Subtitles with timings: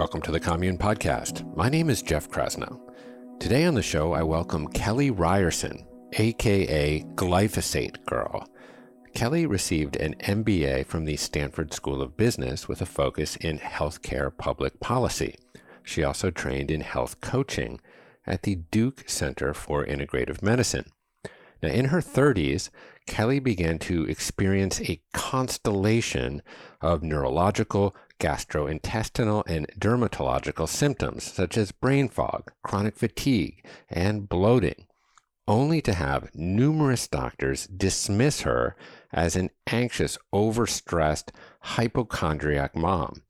[0.00, 1.54] Welcome to the Commune Podcast.
[1.54, 2.80] My name is Jeff Krasno.
[3.38, 8.48] Today on the show, I welcome Kelly Ryerson, aka Glyphosate Girl.
[9.12, 14.34] Kelly received an MBA from the Stanford School of Business with a focus in healthcare
[14.34, 15.36] public policy.
[15.82, 17.78] She also trained in health coaching
[18.26, 20.86] at the Duke Center for Integrative Medicine.
[21.62, 22.70] Now, in her 30s,
[23.06, 26.40] Kelly began to experience a constellation
[26.80, 34.86] of neurological, gastrointestinal, and dermatological symptoms such as brain fog, chronic fatigue, and bloating,
[35.48, 38.76] only to have numerous doctors dismiss her
[39.12, 41.30] as an anxious, overstressed,
[41.62, 43.22] hypochondriac mom.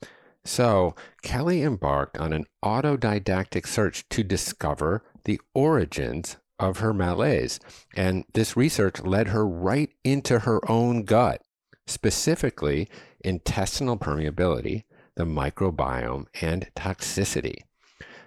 [0.45, 7.59] So, Kelly embarked on an autodidactic search to discover the origins of her malaise.
[7.95, 11.43] And this research led her right into her own gut,
[11.87, 12.89] specifically
[13.25, 14.85] intestinal permeability,
[15.17, 17.63] the microbiome, and toxicity.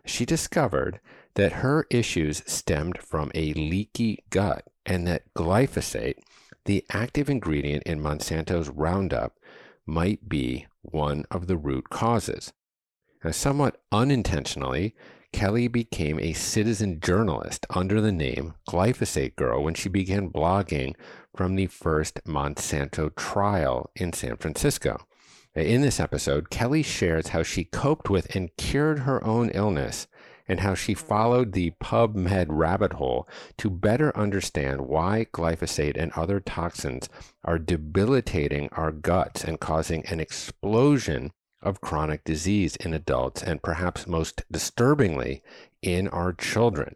[0.05, 0.99] She discovered
[1.35, 6.17] that her issues stemmed from a leaky gut and that glyphosate,
[6.65, 9.37] the active ingredient in Monsanto's Roundup,
[9.85, 12.53] might be one of the root causes.
[13.23, 14.95] Now, somewhat unintentionally,
[15.31, 20.95] Kelly became a citizen journalist under the name Glyphosate Girl when she began blogging
[21.35, 25.05] from the first Monsanto trial in San Francisco.
[25.55, 30.07] In this episode, Kelly shares how she coped with and cured her own illness
[30.47, 36.39] and how she followed the PubMed rabbit hole to better understand why glyphosate and other
[36.39, 37.07] toxins
[37.43, 44.05] are debilitating our guts and causing an explosion of chronic disease in adults and perhaps
[44.05, 45.41] most disturbingly
[45.81, 46.95] in our children.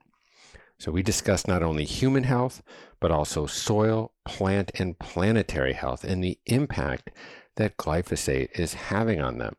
[0.80, 2.62] So, we discussed not only human health,
[3.00, 7.12] but also soil, plant, and planetary health and the impact
[7.56, 9.56] that glyphosate is having on them.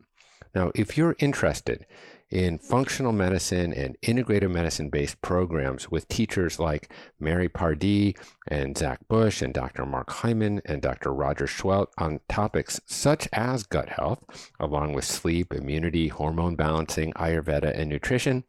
[0.55, 1.85] Now, if you're interested
[2.29, 8.15] in functional medicine and integrative medicine based programs with teachers like Mary Pardee
[8.47, 9.85] and Zach Bush and Dr.
[9.85, 11.11] Mark Hyman and Dr.
[11.11, 17.77] Roger Seheult on topics such as gut health, along with sleep, immunity, hormone balancing, Ayurveda,
[17.77, 18.43] and nutrition.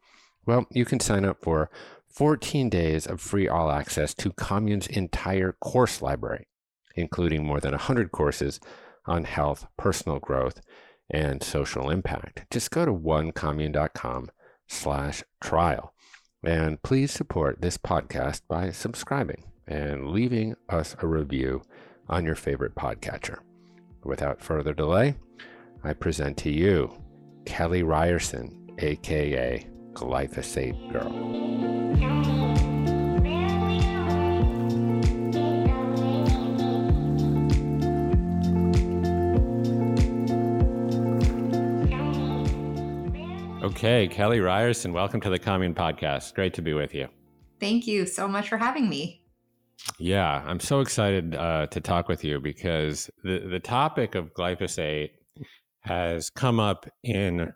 [0.45, 1.69] Well, you can sign up for
[2.13, 6.47] 14 days of free all access to Commune's entire course library,
[6.95, 8.59] including more than 100 courses
[9.05, 10.61] on health, personal growth,
[11.09, 12.45] and social impact.
[12.51, 14.29] Just go to onecommune.com
[14.67, 15.93] slash trial.
[16.43, 21.61] And please support this podcast by subscribing and leaving us a review
[22.09, 23.39] on your favorite podcatcher.
[24.03, 25.15] Without further delay,
[25.83, 26.91] I present to you
[27.45, 31.31] Kelly Ryerson, aka Glyphosate Girl.
[43.63, 46.33] Okay, Kelly Ryerson, welcome to the Commune Podcast.
[46.33, 47.07] Great to be with you.
[47.59, 49.23] Thank you so much for having me.
[49.99, 55.11] Yeah, I'm so excited uh, to talk with you because the, the topic of glyphosate
[55.81, 57.53] has come up in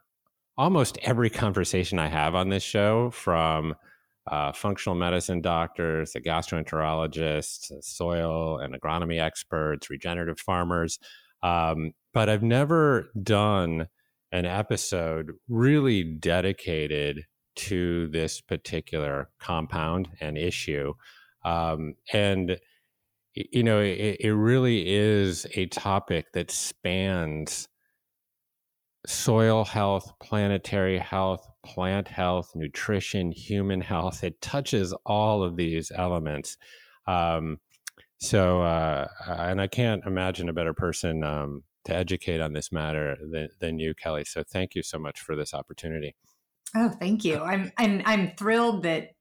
[0.58, 3.76] almost every conversation I have on this show from
[4.32, 10.98] uh, functional medicine doctors, gastroenterologists, soil and agronomy experts, regenerative farmers.
[11.44, 13.88] Um, but I've never done
[14.32, 20.94] an episode really dedicated to this particular compound and issue.
[21.44, 22.58] Um, and,
[23.36, 27.68] you know, it, it really is a topic that spans
[29.08, 34.24] soil health, planetary health, plant health, nutrition, human health.
[34.24, 36.58] It touches all of these elements.
[37.08, 37.58] Um,
[38.20, 43.18] so, uh, and I can't imagine a better person um, to educate on this matter
[43.32, 44.26] than, than you, Kelly.
[44.26, 46.16] So thank you so much for this opportunity.
[46.76, 47.40] Oh, thank you.
[47.40, 49.12] I'm I'm I'm thrilled that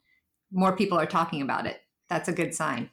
[0.50, 1.80] more people are talking about it.
[2.08, 2.90] That's a good sign.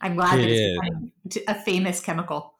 [0.00, 2.55] I'm glad it that it's a famous chemical.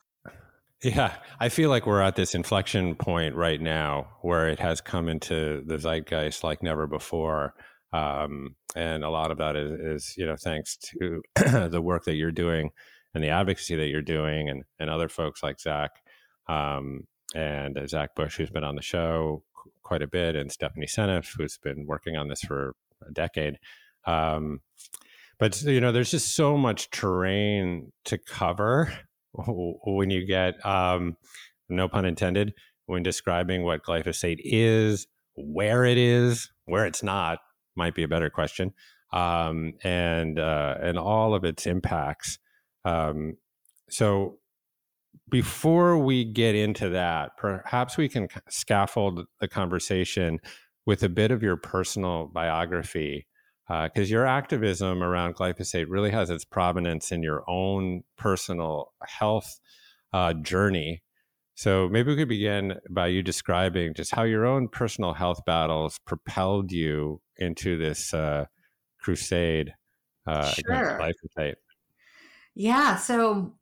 [0.83, 5.09] Yeah, I feel like we're at this inflection point right now where it has come
[5.09, 7.55] into the zeitgeist like never before.
[7.93, 11.23] Um, and a lot of that is, is you know, thanks to
[11.69, 12.71] the work that you're doing
[13.15, 15.93] and the advocacy that you're doing and, and other folks like Zach
[16.47, 19.43] um, and uh, Zach Bush, who's been on the show
[19.83, 22.75] quite a bit, and Stephanie Seneff, who's been working on this for
[23.07, 23.59] a decade.
[24.05, 24.61] Um,
[25.39, 28.93] but you know, there's just so much terrain to cover
[29.87, 31.17] when you get, um,
[31.69, 32.55] no pun intended,
[32.87, 37.39] when describing what glyphosate is, where it is, where it's not,
[37.75, 38.73] might be a better question,
[39.13, 42.39] um, and uh, and all of its impacts.
[42.85, 43.37] Um,
[43.91, 44.39] so
[45.31, 50.39] before we get into that, perhaps we can scaffold the conversation
[50.87, 53.27] with a bit of your personal biography,
[53.69, 59.59] because uh, your activism around glyphosate really has its provenance in your own personal health
[60.13, 61.03] uh, journey.
[61.57, 65.99] So maybe we could begin by you describing just how your own personal health battles
[66.07, 68.45] propelled you into this uh,
[69.01, 69.75] crusade
[70.27, 70.99] uh, sure.
[70.99, 71.01] against
[71.37, 71.55] glyphosate.
[72.55, 72.97] Yeah.
[72.97, 73.55] So,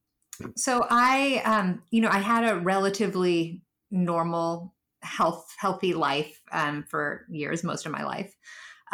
[0.56, 7.24] so I, um, you know, I had a relatively normal, health, healthy life um, for
[7.30, 8.34] years, most of my life.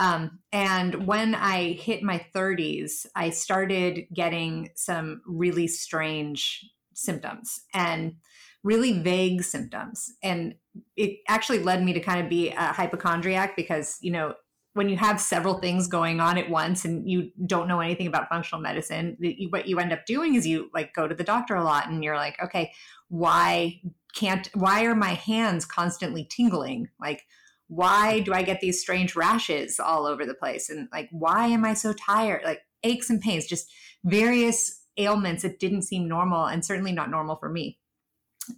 [0.00, 8.14] Um, and when I hit my 30s, I started getting some really strange symptoms and
[8.62, 10.14] really vague symptoms.
[10.22, 10.54] And
[10.96, 14.34] it actually led me to kind of be a hypochondriac because, you know,
[14.72, 18.30] when you have several things going on at once and you don't know anything about
[18.30, 19.18] functional medicine,
[19.50, 22.02] what you end up doing is you like go to the doctor a lot and
[22.02, 22.72] you're like, okay,
[23.08, 23.78] why
[24.14, 26.88] can't, why are my hands constantly tingling?
[26.98, 27.26] Like,
[27.70, 30.68] why do I get these strange rashes all over the place?
[30.68, 32.42] And like, why am I so tired?
[32.44, 33.70] Like, aches and pains, just
[34.04, 37.78] various ailments that didn't seem normal and certainly not normal for me.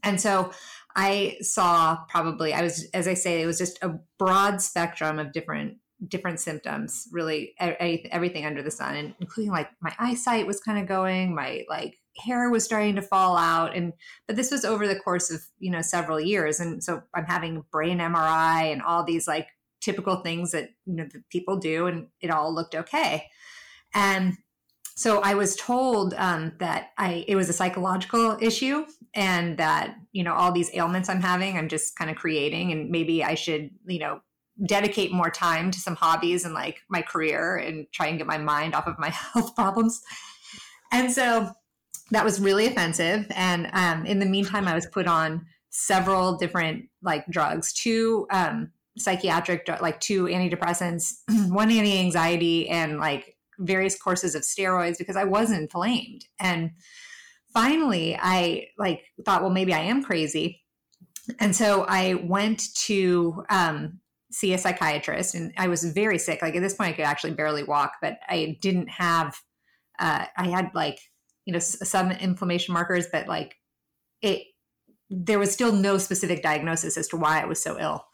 [0.02, 0.50] And so
[0.96, 5.32] I saw probably, I was, as I say, it was just a broad spectrum of
[5.32, 5.76] different
[6.08, 10.88] different symptoms really everything under the sun and including like my eyesight was kind of
[10.88, 13.92] going my like hair was starting to fall out and
[14.26, 17.64] but this was over the course of you know several years and so i'm having
[17.70, 19.48] brain mri and all these like
[19.80, 23.26] typical things that you know that people do and it all looked okay
[23.94, 24.36] and
[24.94, 28.84] so I was told um, that I it was a psychological issue
[29.14, 32.90] and that you know all these ailments I'm having I'm just kind of creating and
[32.90, 34.20] maybe I should you know
[34.66, 38.38] dedicate more time to some hobbies and like my career and try and get my
[38.38, 40.02] mind off of my health problems.
[40.92, 41.50] And so
[42.12, 43.26] that was really offensive.
[43.30, 48.70] And um, in the meantime, I was put on several different like drugs, two um,
[48.98, 51.14] psychiatric, like two antidepressants,
[51.48, 56.26] one anti anxiety, and like various courses of steroids because I was inflamed.
[56.38, 56.72] And
[57.54, 60.62] finally, I like thought, well, maybe I am crazy.
[61.40, 64.00] And so I went to um,
[64.30, 66.42] see a psychiatrist, and I was very sick.
[66.42, 69.34] Like at this point, I could actually barely walk, but I didn't have.
[69.98, 70.98] Uh, I had like
[71.44, 73.56] you know some inflammation markers, but like
[74.20, 74.42] it,
[75.10, 78.06] there was still no specific diagnosis as to why I was so ill.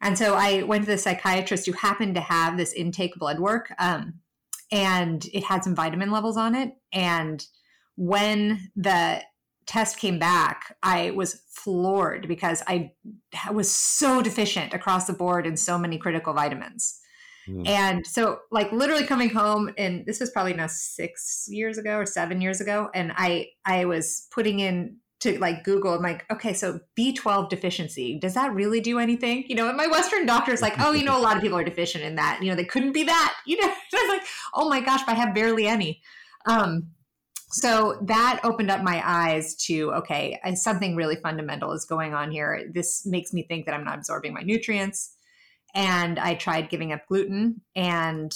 [0.00, 3.72] And so I went to the psychiatrist who happened to have this intake blood work.
[3.78, 4.14] Um,
[4.72, 6.72] and it had some vitamin levels on it.
[6.92, 7.44] And
[7.96, 9.22] when the
[9.66, 12.92] test came back, I was floored because I
[13.52, 16.99] was so deficient across the board in so many critical vitamins.
[17.48, 17.68] Mm.
[17.68, 22.06] And so, like, literally coming home, and this was probably now six years ago or
[22.06, 25.94] seven years ago, and I I was putting in to like Google.
[25.94, 29.44] I'm like, okay, so B12 deficiency, does that really do anything?
[29.48, 31.58] You know, and my Western doctor is like, oh, you know, a lot of people
[31.58, 32.40] are deficient in that.
[32.42, 33.36] You know, they couldn't be that.
[33.46, 34.22] You know, I'm like,
[34.54, 36.00] oh my gosh, I have barely any.
[36.46, 36.88] Um,
[37.52, 42.70] so that opened up my eyes to okay, something really fundamental is going on here.
[42.72, 45.16] This makes me think that I'm not absorbing my nutrients.
[45.74, 48.32] And I tried giving up gluten, and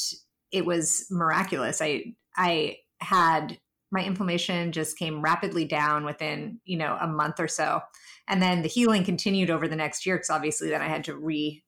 [0.52, 1.80] it was miraculous.
[1.80, 3.58] I I had
[3.94, 7.80] my inflammation just came rapidly down within you know a month or so
[8.26, 11.16] and then the healing continued over the next year because obviously then i had to
[11.16, 11.62] re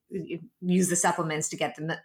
[0.61, 1.96] use the supplements to get the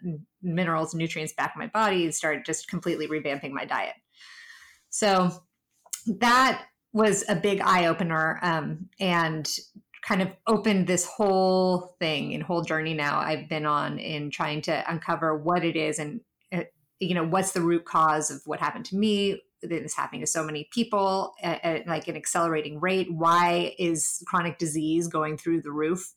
[0.42, 3.94] minerals and nutrients back in my body and start just completely revamping my diet
[4.90, 5.30] so
[6.06, 9.48] that was a big eye opener um, and
[10.02, 14.62] kind of opened this whole thing and whole journey now I've been on in trying
[14.62, 16.20] to uncover what it is and
[16.52, 16.62] uh,
[16.98, 20.26] you know what's the root cause of what happened to me that is happening to
[20.26, 23.06] so many people at, at, like an accelerating rate.
[23.12, 26.14] Why is chronic disease going through the roof?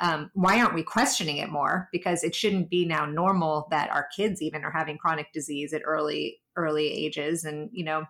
[0.00, 1.88] Um, why aren't we questioning it more?
[1.92, 5.82] Because it shouldn't be now normal that our kids even are having chronic disease at
[5.84, 8.04] early early ages and you know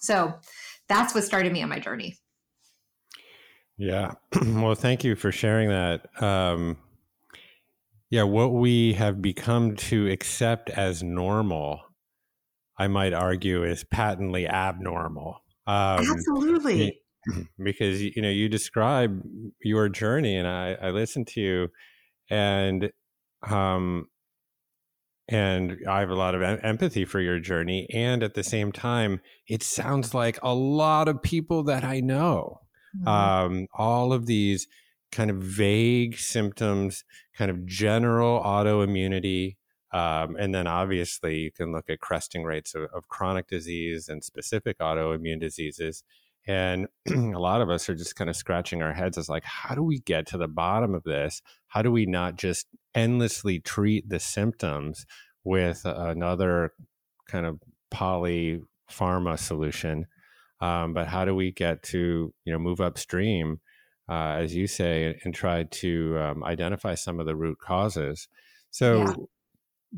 [0.00, 0.32] so
[0.88, 2.16] that's what started me on my journey
[3.76, 4.12] yeah
[4.46, 6.76] well thank you for sharing that um,
[8.10, 11.80] yeah what we have become to accept as normal
[12.76, 15.42] I might argue is patently abnormal.
[15.66, 17.00] Um, Absolutely.
[17.58, 19.22] Because you know you describe
[19.62, 21.68] your journey, and I, I listened to you,
[22.28, 22.90] and
[23.48, 24.08] um,
[25.28, 29.22] and I have a lot of empathy for your journey, and at the same time,
[29.48, 32.60] it sounds like a lot of people that I know.
[32.96, 33.08] Mm-hmm.
[33.08, 34.66] Um, all of these
[35.12, 37.04] kind of vague symptoms,
[37.36, 39.56] kind of general autoimmunity,
[39.94, 44.24] um, and then obviously you can look at cresting rates of, of, chronic disease and
[44.24, 46.02] specific autoimmune diseases.
[46.48, 49.76] And a lot of us are just kind of scratching our heads as like, how
[49.76, 51.42] do we get to the bottom of this?
[51.68, 55.06] How do we not just endlessly treat the symptoms
[55.44, 56.72] with another
[57.28, 60.06] kind of poly pharma solution?
[60.64, 63.60] Um, but how do we get to you know move upstream,
[64.08, 68.28] uh, as you say, and try to um, identify some of the root causes?
[68.70, 68.98] So.
[68.98, 69.14] Yeah.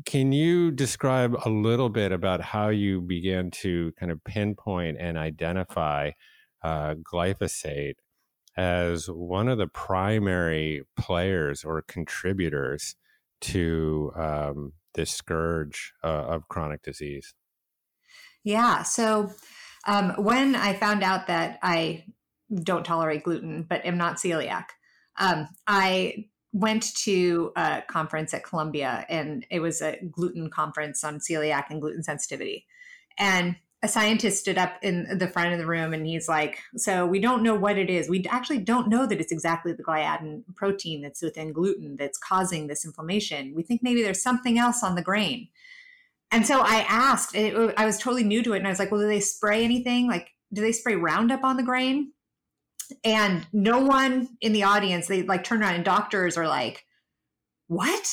[0.05, 5.17] Can you describe a little bit about how you began to kind of pinpoint and
[5.17, 6.11] identify
[6.63, 7.95] uh, glyphosate
[8.55, 12.95] as one of the primary players or contributors
[13.41, 17.33] to um, this scourge uh, of chronic disease?
[18.43, 18.83] Yeah.
[18.83, 19.31] So
[19.87, 22.03] um, when I found out that I
[22.61, 24.65] don't tolerate gluten but am not celiac,
[25.17, 31.19] um, I went to a conference at Columbia and it was a gluten conference on
[31.19, 32.65] celiac and gluten sensitivity.
[33.17, 37.05] And a scientist stood up in the front of the room and he's like, So
[37.05, 38.09] we don't know what it is.
[38.09, 42.67] We actually don't know that it's exactly the gliadin protein that's within gluten that's causing
[42.67, 43.53] this inflammation.
[43.55, 45.47] We think maybe there's something else on the grain.
[46.31, 48.57] And so I asked, it, I was totally new to it.
[48.57, 50.07] And I was like, Well, do they spray anything?
[50.07, 52.11] Like, do they spray Roundup on the grain?
[53.03, 56.85] And no one in the audience, they like turn around and doctors are like,
[57.67, 58.07] What?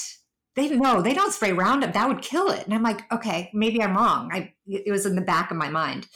[0.57, 1.93] they no, they don't spray Roundup.
[1.93, 2.65] That would kill it.
[2.65, 4.31] And I'm like, okay, maybe I'm wrong.
[4.33, 6.07] I it was in the back of my mind,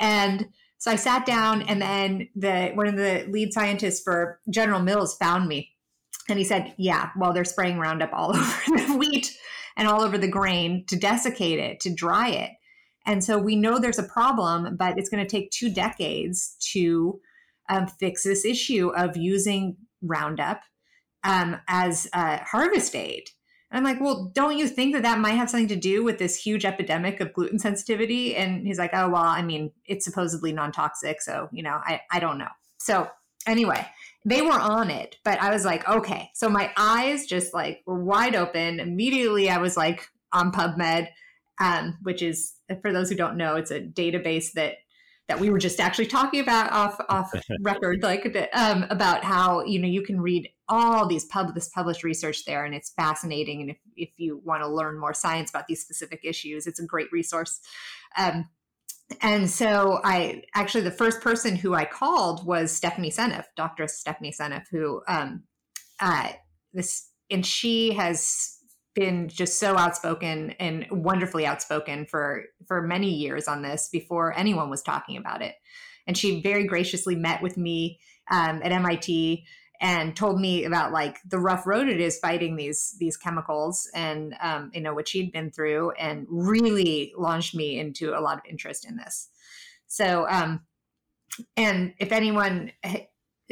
[0.00, 0.48] and
[0.78, 5.16] so I sat down, and then the one of the lead scientists for General Mills
[5.16, 5.70] found me,
[6.28, 9.36] and he said, yeah, well, they're spraying Roundup all over the wheat
[9.76, 12.50] and all over the grain to desiccate it, to dry it.
[13.06, 17.20] And so we know there's a problem, but it's going to take two decades to
[17.68, 20.60] um, fix this issue of using Roundup
[21.22, 23.24] um, as a harvest aid.
[23.70, 26.36] I'm like, well, don't you think that that might have something to do with this
[26.36, 28.36] huge epidemic of gluten sensitivity?
[28.36, 31.20] And he's like, oh, well, I mean, it's supposedly non toxic.
[31.20, 32.48] So, you know, I, I don't know.
[32.78, 33.08] So,
[33.48, 33.84] anyway,
[34.24, 36.30] they were on it, but I was like, okay.
[36.34, 38.80] So my eyes just like were wide open.
[38.80, 41.08] Immediately, I was like on PubMed,
[41.60, 44.76] um, which is, for those who don't know, it's a database that
[45.26, 49.78] that we were just actually talking about off off record, like um, about how you
[49.78, 53.60] know you can read all these pub this published research there, and it's fascinating.
[53.60, 56.86] And if if you want to learn more science about these specific issues, it's a
[56.86, 57.60] great resource.
[58.18, 58.48] Um,
[59.20, 63.86] and so I actually the first person who I called was Stephanie Seneff, Dr.
[63.86, 65.44] Stephanie Seneff, who um,
[66.00, 66.30] uh,
[66.72, 68.58] this and she has
[68.94, 74.70] been just so outspoken and wonderfully outspoken for for many years on this before anyone
[74.70, 75.54] was talking about it
[76.06, 77.98] and she very graciously met with me
[78.30, 79.44] um, at MIT
[79.80, 84.34] and told me about like the rough road it is fighting these these chemicals and
[84.40, 88.44] um, you know what she'd been through and really launched me into a lot of
[88.48, 89.28] interest in this.
[89.86, 90.60] So um
[91.56, 92.72] and if anyone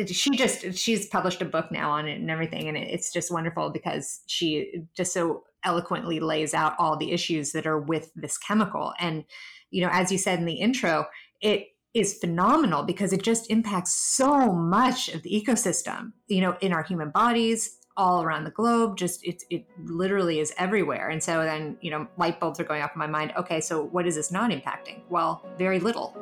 [0.07, 3.71] she just she's published a book now on it and everything and it's just wonderful
[3.71, 8.93] because she just so eloquently lays out all the issues that are with this chemical.
[8.99, 9.25] And
[9.71, 11.07] you know as you said in the intro
[11.41, 16.73] it is phenomenal because it just impacts so much of the ecosystem you know in
[16.73, 21.09] our human bodies all around the globe just it, it literally is everywhere.
[21.09, 23.85] And so then you know light bulbs are going off in my mind okay so
[23.85, 25.03] what is this not impacting?
[25.09, 26.17] Well very little.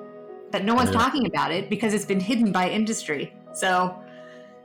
[0.51, 3.33] But no one's talking about it because it's been hidden by industry.
[3.53, 3.97] So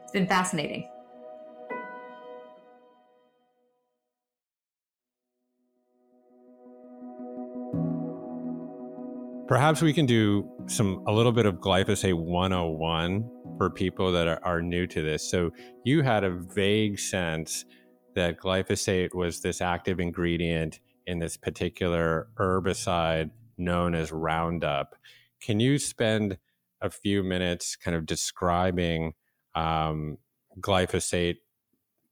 [0.02, 0.90] it's been fascinating.
[9.56, 13.24] Perhaps we can do some a little bit of glyphosate 101
[13.58, 15.24] for people that are, are new to this.
[15.32, 15.52] So
[15.86, 17.64] you had a vague sense
[18.16, 24.94] that glyphosate was this active ingredient in this particular herbicide known as Roundup.
[25.42, 26.38] Can you spend
[26.82, 29.14] a few minutes kind of describing
[29.56, 30.18] um,
[30.60, 31.38] glyphosate,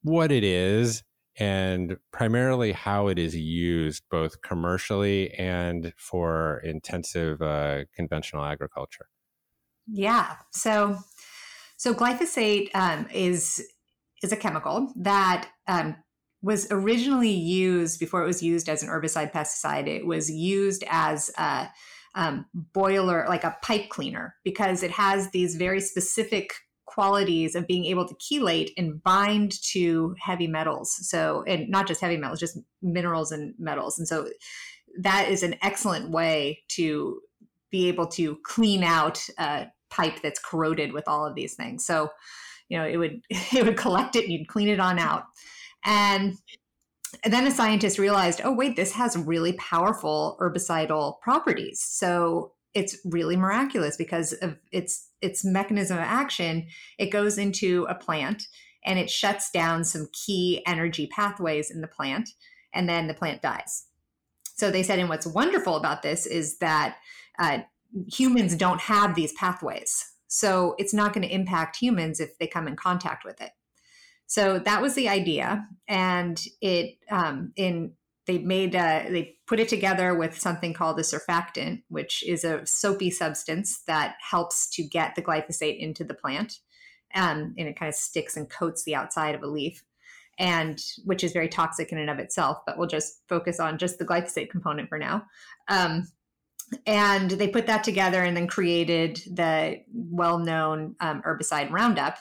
[0.01, 1.03] what it is,
[1.37, 9.07] and primarily how it is used both commercially and for intensive uh, conventional agriculture.
[9.87, 10.35] Yeah.
[10.51, 10.97] So,
[11.77, 13.63] so glyphosate um, is
[14.21, 15.95] is a chemical that um,
[16.41, 19.87] was originally used before it was used as an herbicide pesticide.
[19.87, 21.69] It was used as a
[22.15, 26.53] um, boiler, like a pipe cleaner, because it has these very specific
[26.93, 30.95] qualities of being able to chelate and bind to heavy metals.
[31.09, 33.97] So, and not just heavy metals, just minerals and metals.
[33.97, 34.29] And so
[35.00, 37.19] that is an excellent way to
[37.71, 41.85] be able to clean out a pipe that's corroded with all of these things.
[41.85, 42.09] So,
[42.69, 45.23] you know, it would it would collect it and you'd clean it on out.
[45.85, 46.35] And
[47.25, 51.81] then a scientist realized, oh, wait, this has really powerful herbicidal properties.
[51.81, 56.67] So it's really miraculous because of its its mechanism of action.
[56.97, 58.47] It goes into a plant
[58.85, 62.29] and it shuts down some key energy pathways in the plant,
[62.73, 63.85] and then the plant dies.
[64.55, 66.97] So they said, and what's wonderful about this is that
[67.39, 67.59] uh,
[68.11, 70.05] humans don't have these pathways.
[70.27, 73.51] So it's not going to impact humans if they come in contact with it.
[74.25, 77.93] So that was the idea, and it um, in
[78.25, 82.65] they made uh, they put it together with something called a surfactant, which is a
[82.65, 86.59] soapy substance that helps to get the glyphosate into the plant,
[87.15, 89.83] um, and it kind of sticks and coats the outside of a leaf,
[90.39, 92.59] and which is very toxic in and of itself.
[92.65, 95.25] But we'll just focus on just the glyphosate component for now.
[95.67, 96.07] Um,
[96.87, 102.17] and they put that together and then created the well-known um, herbicide Roundup,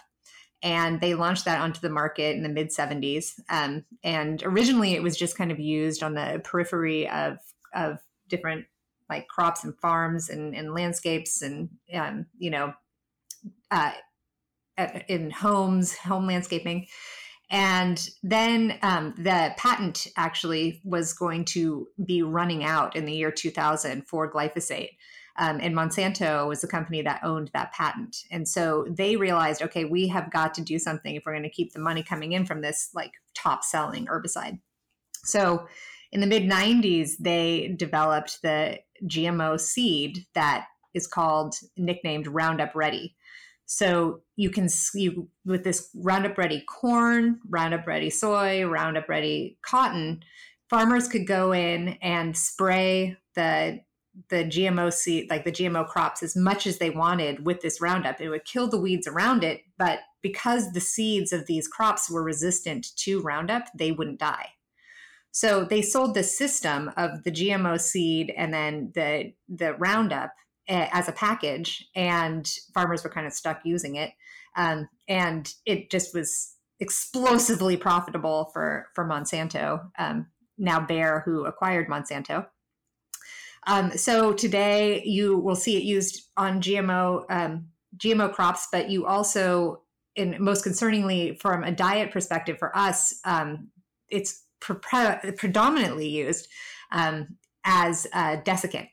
[0.62, 3.32] and they launched that onto the market in the mid 70s.
[3.48, 7.38] Um, and originally, it was just kind of used on the periphery of
[7.74, 8.66] of different
[9.08, 12.72] like crops and farms and, and landscapes and um, you know
[13.70, 13.92] uh,
[15.08, 16.86] in homes, home landscaping.
[17.50, 23.30] And then um, the patent actually was going to be running out in the year
[23.30, 24.92] 2000 for glyphosate.
[25.38, 28.24] Um, and Monsanto was the company that owned that patent.
[28.30, 31.50] And so they realized, okay, we have got to do something if we're going to
[31.50, 34.60] keep the money coming in from this like top selling herbicide.
[35.24, 35.66] So
[36.10, 43.16] in the mid 90s, they developed the GMO seed that is called, nicknamed Roundup Ready.
[43.64, 50.22] So you can you with this Roundup Ready corn, Roundup Ready soy, Roundup Ready cotton,
[50.68, 53.80] farmers could go in and spray the
[54.28, 58.20] the GMO seed, like the GMO crops, as much as they wanted with this Roundup.
[58.20, 62.22] It would kill the weeds around it, but because the seeds of these crops were
[62.22, 64.50] resistant to Roundup, they wouldn't die.
[65.32, 70.32] So they sold the system of the GMO seed and then the the Roundup
[70.68, 74.10] eh, as a package, and farmers were kind of stuck using it,
[74.56, 79.90] um, and it just was explosively profitable for for Monsanto.
[79.98, 80.26] Um,
[80.58, 82.46] now Bayer, who acquired Monsanto.
[83.66, 89.06] Um, so today you will see it used on GMO um, GMO crops, but you
[89.06, 89.82] also,
[90.16, 93.68] in most concerningly, from a diet perspective, for us, um,
[94.08, 96.48] it's pre- predominantly used
[96.90, 98.88] um, as a desiccant.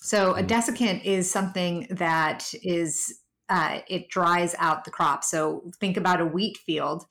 [0.00, 0.46] So a mm.
[0.46, 5.22] desiccant is something that is uh, it dries out the crop.
[5.22, 7.04] So think about a wheat field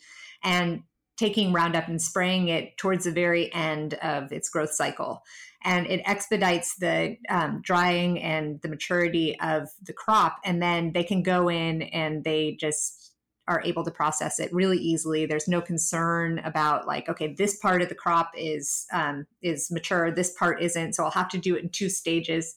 [0.43, 0.81] and
[1.23, 5.23] taking Roundup and spraying it towards the very end of its growth cycle
[5.63, 10.39] and it expedites the um, drying and the maturity of the crop.
[10.43, 13.13] And then they can go in and they just
[13.47, 15.25] are able to process it really easily.
[15.25, 20.11] There's no concern about like, okay, this part of the crop is um, is mature,
[20.11, 22.55] this part isn't, so I'll have to do it in two stages.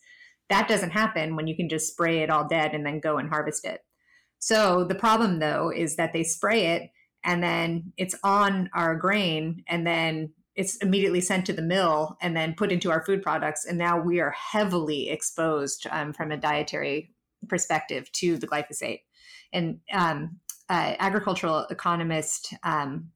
[0.49, 3.29] That doesn't happen when you can just spray it all dead and then go and
[3.29, 3.81] harvest it.
[4.41, 6.91] So the problem though is that they spray it
[7.27, 12.35] and then it's on our grain and then it's immediately sent to the mill and
[12.35, 13.67] then put into our food products.
[13.67, 17.13] And now we are heavily exposed um, from a dietary
[17.49, 19.01] perspective to the glyphosate.
[19.53, 20.39] And um,
[20.71, 23.11] uh, agricultural economist um,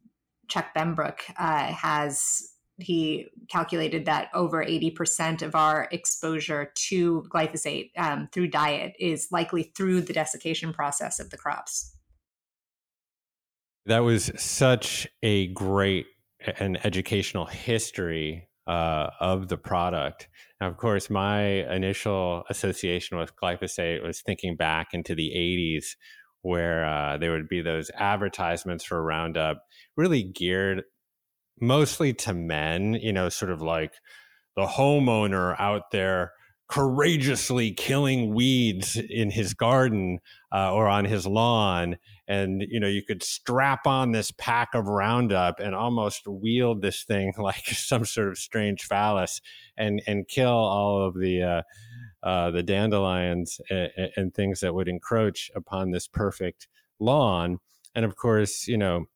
[0.49, 8.29] Chuck Benbrook uh, has he calculated that over 80% of our exposure to glyphosate um,
[8.33, 11.94] through diet is likely through the desiccation process of the crops.
[13.90, 16.07] That was such a great
[16.61, 20.29] and educational history uh, of the product.
[20.61, 21.40] Now, of course, my
[21.74, 25.96] initial association with glyphosate was thinking back into the 80s,
[26.42, 29.64] where uh, there would be those advertisements for Roundup,
[29.96, 30.85] really geared
[31.61, 33.94] mostly to men, you know, sort of like
[34.55, 36.31] the homeowner out there
[36.71, 40.21] courageously killing weeds in his garden
[40.55, 41.97] uh, or on his lawn.
[42.29, 47.03] And you know you could strap on this pack of roundup and almost wield this
[47.03, 49.41] thing like some sort of strange phallus
[49.77, 51.63] and and kill all of the uh,
[52.23, 56.69] uh, the dandelions and, and, things that would encroach upon this perfect
[57.01, 57.59] lawn.
[57.95, 59.07] And of course you know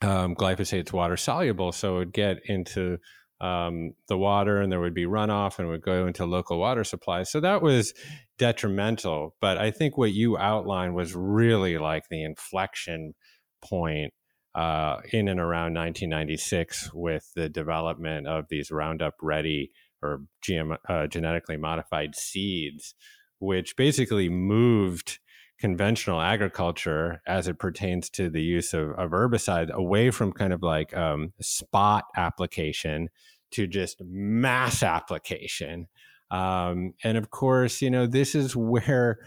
[0.00, 2.98] um, glyphosate's water soluble so it would get into
[3.44, 7.30] um, the water and there would be runoff and would go into local water supplies.
[7.30, 7.92] So that was
[8.38, 9.36] detrimental.
[9.38, 13.14] But I think what you outlined was really like the inflection
[13.62, 14.14] point
[14.54, 21.06] uh, in and around 1996 with the development of these Roundup Ready or GM, uh,
[21.06, 22.94] genetically modified seeds,
[23.40, 25.18] which basically moved
[25.58, 30.62] conventional agriculture as it pertains to the use of, of herbicide away from kind of
[30.62, 33.08] like um, spot application
[33.54, 35.88] to just mass application.
[36.30, 39.18] Um, and of course, you know, this is where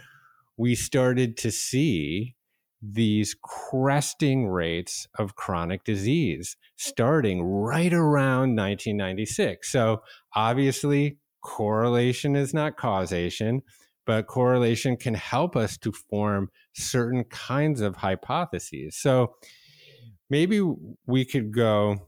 [0.57, 2.35] we started to see
[2.81, 9.71] these cresting rates of chronic disease starting right around 1996.
[9.71, 10.01] So
[10.35, 13.61] obviously, correlation is not causation,
[14.05, 18.95] but correlation can help us to form certain kinds of hypotheses.
[18.97, 19.35] So
[20.29, 20.61] maybe
[21.05, 22.07] we could go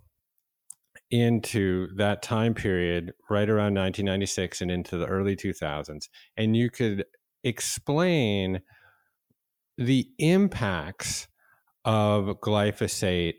[1.12, 7.04] into that time period right around 1996 and into the early 2000s and you could
[7.44, 8.62] explain
[9.78, 11.28] the impacts
[11.86, 13.36] of glyphosate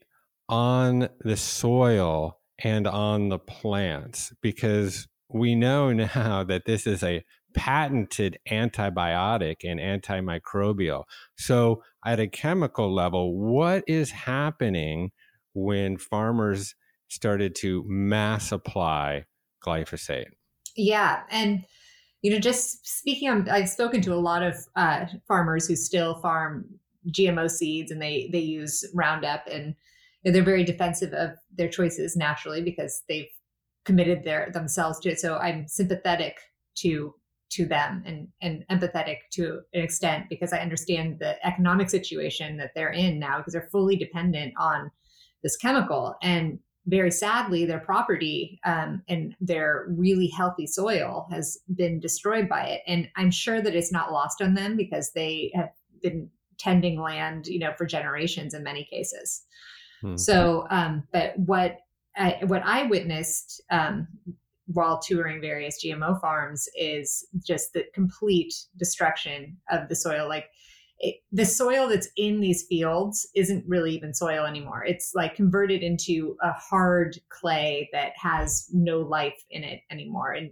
[0.48, 7.24] on the soil and on the plants because we know now that this is a
[7.54, 11.04] patented antibiotic and antimicrobial.
[11.36, 15.10] So, at a chemical level, what is happening
[15.52, 16.74] when farmers
[17.10, 19.26] started to mass apply
[19.64, 20.30] glyphosate?
[20.76, 21.22] Yeah.
[21.30, 21.64] And
[22.22, 26.66] you know, just speaking I've spoken to a lot of uh, farmers who still farm
[27.08, 29.74] GMO seeds and they they use Roundup and
[30.24, 33.30] they're very defensive of their choices naturally because they've
[33.86, 35.20] committed their themselves to it.
[35.20, 36.38] So I'm sympathetic
[36.76, 37.14] to
[37.52, 42.72] to them and and empathetic to an extent because I understand the economic situation that
[42.74, 44.90] they're in now because they're fully dependent on
[45.42, 52.00] this chemical and very sadly, their property um, and their really healthy soil has been
[52.00, 52.82] destroyed by it.
[52.86, 55.70] And I'm sure that it's not lost on them because they have
[56.02, 59.42] been tending land, you know, for generations in many cases.
[60.00, 60.16] Hmm.
[60.16, 61.78] So, um, but what
[62.16, 64.08] I, what I witnessed um,
[64.66, 70.28] while touring various GMO farms is just the complete destruction of the soil.
[70.28, 70.46] Like
[71.00, 74.84] it, the soil that's in these fields isn't really even soil anymore.
[74.84, 80.32] It's like converted into a hard clay that has no life in it anymore.
[80.32, 80.50] And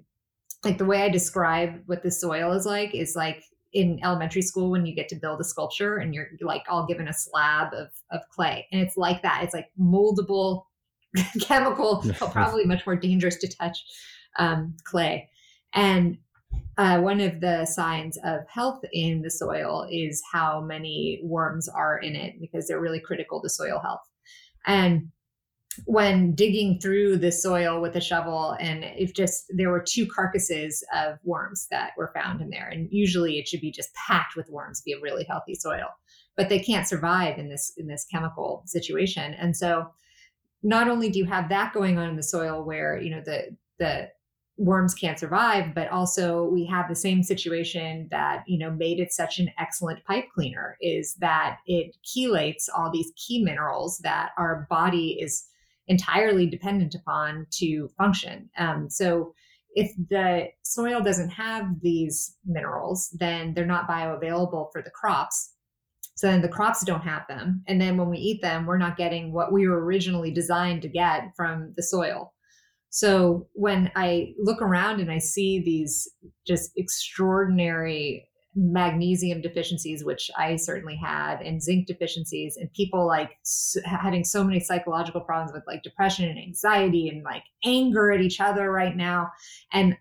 [0.64, 4.70] like the way I describe what the soil is like is like in elementary school
[4.70, 7.88] when you get to build a sculpture and you're like all given a slab of,
[8.10, 8.66] of clay.
[8.72, 9.44] And it's like that.
[9.44, 10.64] It's like moldable,
[11.42, 13.84] chemical, probably much more dangerous to touch
[14.38, 15.28] um, clay.
[15.74, 16.16] And
[16.78, 21.98] uh, one of the signs of health in the soil is how many worms are
[21.98, 24.00] in it because they're really critical to soil health.
[24.64, 25.08] And
[25.86, 30.84] when digging through the soil with a shovel, and if just there were two carcasses
[30.94, 34.48] of worms that were found in there, and usually it should be just packed with
[34.48, 35.86] worms, be a really healthy soil,
[36.36, 39.34] but they can't survive in this in this chemical situation.
[39.34, 39.88] And so,
[40.62, 43.56] not only do you have that going on in the soil, where you know the
[43.78, 44.08] the
[44.58, 49.12] worms can't survive but also we have the same situation that you know made it
[49.12, 54.66] such an excellent pipe cleaner is that it chelates all these key minerals that our
[54.68, 55.46] body is
[55.86, 58.50] entirely dependent upon to function.
[58.58, 59.32] Um, so
[59.74, 65.52] if the soil doesn't have these minerals then they're not bioavailable for the crops.
[66.16, 67.62] So then the crops don't have them.
[67.68, 70.88] And then when we eat them we're not getting what we were originally designed to
[70.88, 72.32] get from the soil
[72.90, 76.08] so when I look around and I see these
[76.46, 83.30] just extraordinary magnesium deficiencies, which I certainly had, and zinc deficiencies, and people like
[83.84, 88.40] having so many psychological problems with like depression and anxiety and like anger at each
[88.40, 89.30] other right now.
[89.72, 89.96] And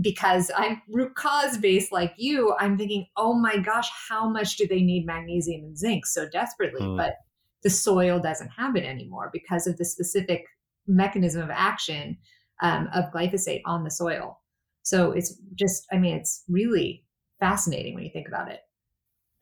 [0.00, 4.66] because I'm root cause based like you, I'm thinking, oh my gosh, how much do
[4.66, 6.82] they need magnesium and zinc so desperately?
[6.82, 6.96] Mm.
[6.96, 7.14] But
[7.62, 10.44] the soil doesn't have it anymore because of the specific
[10.88, 12.18] mechanism of action
[12.62, 14.40] um, of glyphosate on the soil.
[14.82, 17.04] So it's just, I mean, it's really
[17.38, 18.60] fascinating when you think about it.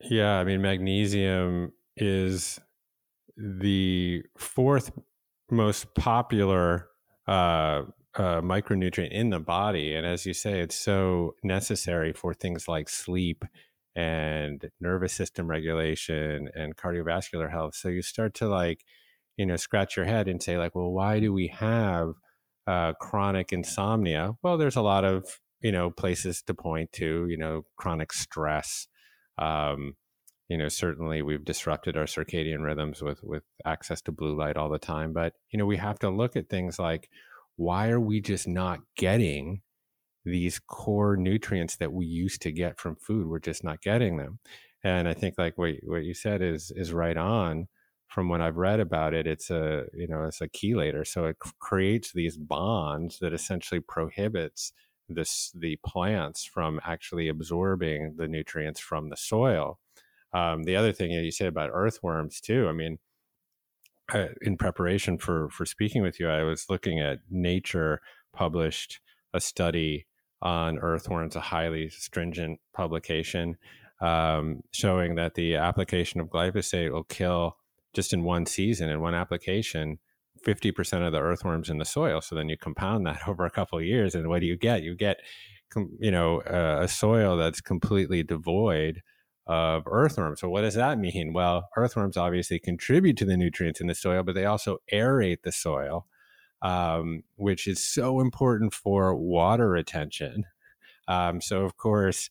[0.01, 2.59] Yeah, I mean, magnesium is
[3.37, 4.91] the fourth
[5.49, 6.89] most popular
[7.27, 7.83] uh,
[8.15, 9.95] uh, micronutrient in the body.
[9.95, 13.45] And as you say, it's so necessary for things like sleep
[13.95, 17.75] and nervous system regulation and cardiovascular health.
[17.75, 18.83] So you start to like,
[19.37, 22.13] you know, scratch your head and say, like, well, why do we have
[22.67, 24.33] uh, chronic insomnia?
[24.43, 27.27] Well, there's a lot of you know places to point to.
[27.29, 28.87] You know, chronic stress.
[29.37, 29.95] Um,
[30.49, 34.69] you know, certainly we've disrupted our circadian rhythms with with access to blue light all
[34.69, 35.13] the time.
[35.13, 37.09] But you know, we have to look at things like
[37.57, 39.61] why are we just not getting
[40.25, 43.27] these core nutrients that we used to get from food?
[43.27, 44.39] We're just not getting them.
[44.83, 47.67] And I think like what what you said is is right on
[48.07, 51.37] from what I've read about it, it's a you know it's a chelator, so it
[51.59, 54.71] creates these bonds that essentially prohibits
[55.09, 59.79] this the plants from actually absorbing the nutrients from the soil.
[60.33, 62.67] Um, the other thing that you said about earthworms too.
[62.67, 62.99] I mean,
[64.41, 68.01] in preparation for for speaking with you, I was looking at Nature
[68.33, 68.99] published
[69.33, 70.07] a study
[70.41, 73.57] on earthworms, a highly stringent publication
[74.01, 77.57] um, showing that the application of glyphosate will kill
[77.97, 79.97] just in one season, in one application,
[80.45, 82.21] 50% of the earthworms in the soil.
[82.21, 84.83] So then you compound that over a couple years, and what do you get?
[84.83, 85.17] You get,
[85.99, 89.01] you know, uh, a soil that's completely devoid
[89.47, 90.41] of earthworms.
[90.41, 91.33] So what does that mean?
[91.33, 95.51] Well, earthworms obviously contribute to the nutrients in the soil, but they also aerate the
[95.51, 96.05] soil,
[96.61, 100.43] um, which is so important for water retention.
[101.07, 102.29] Um, so of course,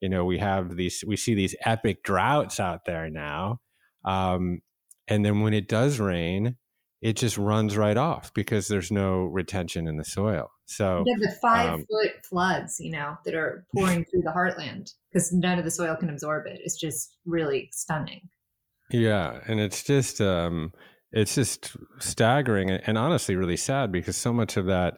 [0.00, 3.60] you know, we have these, we see these epic droughts out there now.
[4.04, 4.60] Um,
[5.08, 6.56] and then when it does rain,
[7.02, 10.50] it just runs right off because there's no retention in the soil.
[10.64, 14.90] So you the five um, foot floods, you know, that are pouring through the heartland
[15.12, 16.60] because none of the soil can absorb it.
[16.64, 18.28] It's just really stunning.
[18.90, 20.72] Yeah, and it's just um,
[21.12, 24.94] it's just staggering and honestly really sad because so much of that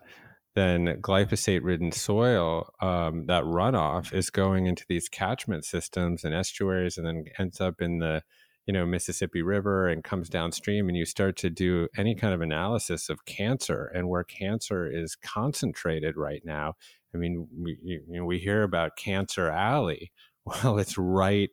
[0.54, 6.96] then glyphosate ridden soil um, that runoff is going into these catchment systems and estuaries
[6.96, 8.22] and then ends up in the
[8.66, 12.40] you know Mississippi River and comes downstream and you start to do any kind of
[12.40, 16.74] analysis of cancer and where cancer is concentrated right now
[17.14, 20.12] I mean we you know, we hear about Cancer Alley.
[20.62, 21.50] Well it's right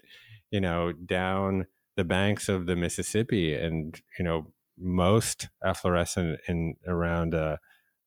[0.52, 7.34] you know down the banks of the Mississippi and you know most efflorescent in around
[7.34, 7.58] uh,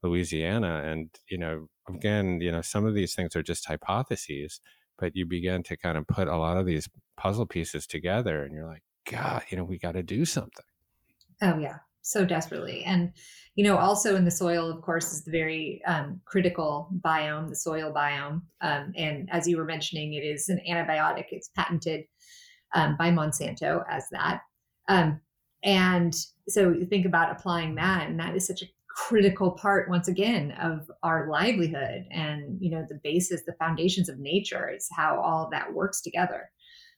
[0.03, 0.83] Louisiana.
[0.85, 4.61] And you know again you know some of these things are just hypotheses
[4.99, 8.55] but you begin to kind of put a lot of these puzzle pieces together and
[8.55, 10.65] you're like God, you know, we got to do something.
[11.43, 12.85] Oh, yeah, so desperately.
[12.85, 13.13] And,
[13.55, 17.57] you know, also in the soil, of course, is the very um, critical biome, the
[17.57, 18.43] soil biome.
[18.61, 22.05] Um, and as you were mentioning, it is an antibiotic, it's patented
[22.75, 24.41] um, by Monsanto as that.
[24.89, 25.21] Um,
[25.63, 26.15] and
[26.49, 28.67] so you think about applying that, and that is such a
[28.97, 34.19] critical part once again of our livelihood and you know the basis the foundations of
[34.19, 36.51] nature is how all of that works together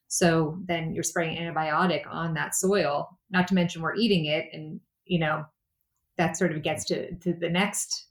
[0.09, 4.47] so then you're spraying antibiotic on that soil, not to mention we're eating it.
[4.53, 5.45] And, you know,
[6.17, 8.07] that sort of gets to, to the next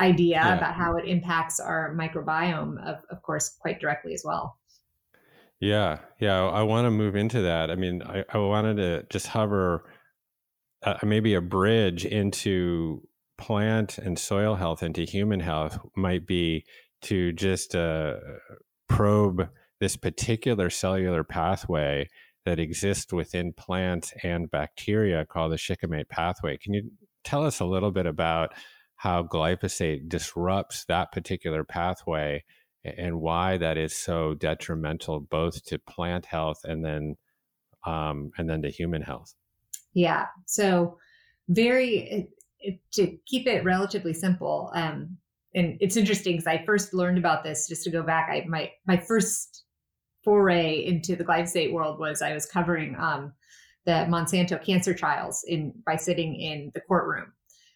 [0.00, 0.56] idea yeah.
[0.56, 4.58] about how it impacts our microbiome, of, of course, quite directly as well.
[5.60, 5.98] Yeah.
[6.20, 6.44] Yeah.
[6.44, 7.70] I want to move into that.
[7.70, 9.84] I mean, I, I wanted to just hover
[10.82, 13.06] uh, maybe a bridge into
[13.38, 16.64] plant and soil health into human health might be
[17.02, 18.14] to just uh,
[18.88, 19.48] probe
[19.84, 22.08] this particular cellular pathway
[22.46, 26.56] that exists within plants and bacteria called the shikimate pathway.
[26.56, 26.90] Can you
[27.22, 28.54] tell us a little bit about
[28.96, 32.42] how glyphosate disrupts that particular pathway
[32.82, 37.16] and why that is so detrimental both to plant health and then
[37.84, 39.34] um, and then to human health?
[39.92, 40.28] Yeah.
[40.46, 40.96] So
[41.50, 42.26] very
[42.94, 44.72] to keep it relatively simple.
[44.74, 45.18] Um,
[45.54, 48.30] and it's interesting because I first learned about this just to go back.
[48.30, 49.63] I my my first
[50.24, 53.32] foray into the glyphosate world was I was covering um,
[53.86, 57.32] the Monsanto cancer trials in by sitting in the courtroom,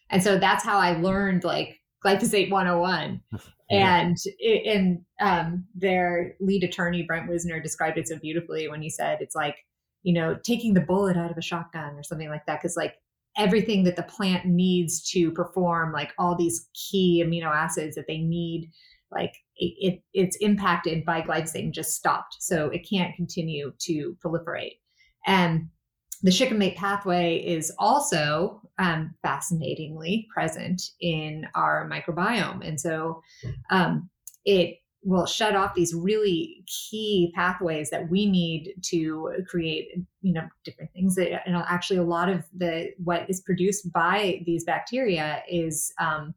[0.09, 3.21] and so that's how I learned like glyphosate 101.
[3.69, 3.99] yeah.
[3.99, 4.17] And
[4.65, 9.35] and um, their lead attorney Brent Wisner described it so beautifully when he said it's
[9.35, 9.57] like
[10.03, 12.95] you know taking the bullet out of a shotgun or something like that because like
[13.37, 18.17] everything that the plant needs to perform like all these key amino acids that they
[18.17, 18.69] need
[19.11, 22.37] like it, it, it's impacted by glyphosate and just stopped.
[22.39, 24.77] So it can't continue to proliferate.
[25.25, 25.69] And
[26.21, 32.67] the shikimate pathway is also um, fascinatingly present in our microbiome.
[32.67, 33.21] And so
[33.69, 34.09] um,
[34.45, 39.87] it will shut off these really key pathways that we need to create
[40.21, 44.65] you know different things know actually a lot of the what is produced by these
[44.65, 46.33] bacteria is um,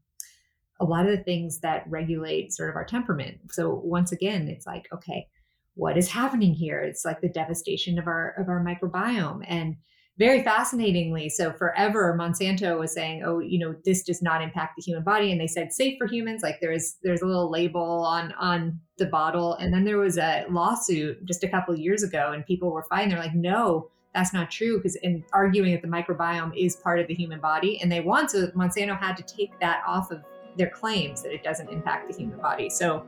[0.81, 3.39] a lot of the things that regulate sort of our temperament.
[3.53, 5.29] So once again, it's like, okay,
[5.75, 6.81] what is happening here?
[6.81, 9.45] It's like the devastation of our of our microbiome.
[9.47, 9.77] And
[10.19, 14.83] very fascinatingly, so forever Monsanto was saying, oh, you know, this does not impact the
[14.83, 15.33] human body.
[15.33, 16.43] And they said safe for humans.
[16.43, 19.55] Like there's there's a little label on on the bottle.
[19.55, 23.09] And then there was a lawsuit just a couple years ago, and people were fine.
[23.09, 27.07] They're like, no, that's not true because in arguing that the microbiome is part of
[27.07, 30.23] the human body and they want to monsanto had to take that off of
[30.57, 32.71] their claims that it doesn't impact the human body.
[32.71, 33.07] So,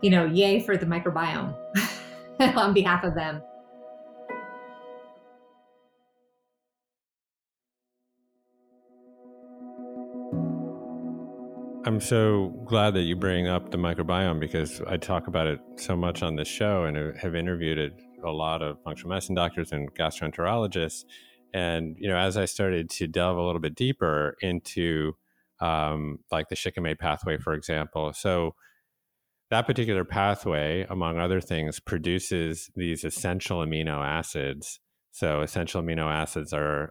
[0.00, 1.54] you know, yay for the microbiome
[2.40, 3.42] on behalf of them.
[11.84, 15.96] I'm so glad that you bring up the microbiome because I talk about it so
[15.96, 17.92] much on this show and have interviewed
[18.24, 21.04] a lot of functional medicine doctors and gastroenterologists.
[21.52, 25.16] And, you know, as I started to delve a little bit deeper into
[25.62, 28.12] um, like the shikimate pathway, for example.
[28.12, 28.54] So
[29.50, 34.80] that particular pathway, among other things, produces these essential amino acids.
[35.12, 36.90] So, essential amino acids are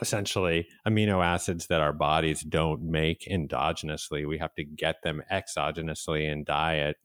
[0.00, 4.28] essentially amino acids that our bodies don't make endogenously.
[4.28, 6.96] We have to get them exogenously in diet.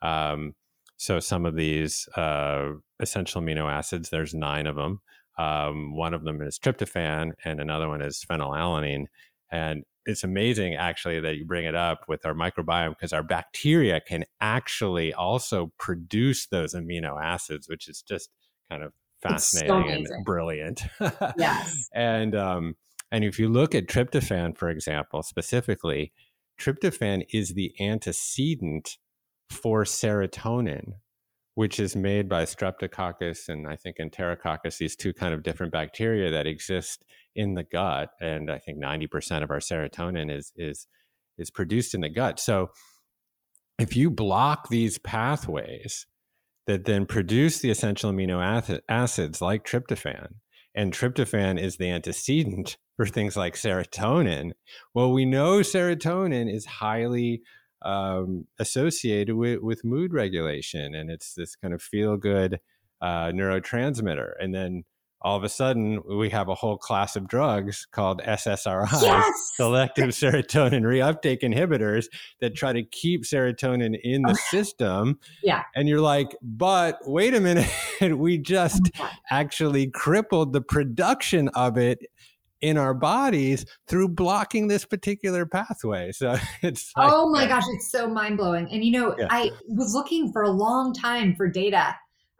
[0.00, 0.54] Um,
[0.96, 2.70] so, some of these uh,
[3.00, 5.00] essential amino acids, there's nine of them.
[5.38, 9.04] Um, one of them is tryptophan, and another one is phenylalanine.
[9.52, 14.00] And it's amazing actually that you bring it up with our microbiome because our bacteria
[14.00, 18.30] can actually also produce those amino acids, which is just
[18.70, 20.82] kind of fascinating so and brilliant.
[21.36, 21.88] yes.
[21.94, 22.74] And um,
[23.10, 26.12] and if you look at tryptophan, for example, specifically,
[26.60, 28.98] tryptophan is the antecedent
[29.50, 30.94] for serotonin,
[31.54, 36.30] which is made by streptococcus and I think enterococcus, these two kind of different bacteria
[36.30, 38.10] that exist in the gut.
[38.20, 40.86] And I think 90% of our serotonin is is
[41.36, 42.38] is produced in the gut.
[42.38, 42.70] So
[43.78, 46.06] if you block these pathways
[46.66, 50.28] that then produce the essential amino acids like tryptophan,
[50.74, 54.52] and tryptophan is the antecedent for things like serotonin.
[54.94, 57.42] Well, we know serotonin is highly
[57.82, 62.60] um, associated with, with mood regulation, and it's this kind of feel good
[63.02, 64.32] uh, neurotransmitter.
[64.40, 64.84] And then
[65.24, 69.52] all of a sudden, we have a whole class of drugs called SSRIs, yes!
[69.56, 72.06] selective serotonin reuptake inhibitors,
[72.42, 75.18] that try to keep serotonin in the oh, system.
[75.42, 75.62] Yeah.
[75.74, 77.70] And you're like, but wait a minute,
[78.18, 82.00] we just oh actually crippled the production of it
[82.60, 86.12] in our bodies through blocking this particular pathway.
[86.12, 88.68] So it's like, oh my gosh, it's so mind blowing.
[88.70, 89.26] And you know, yeah.
[89.30, 91.94] I was looking for a long time for data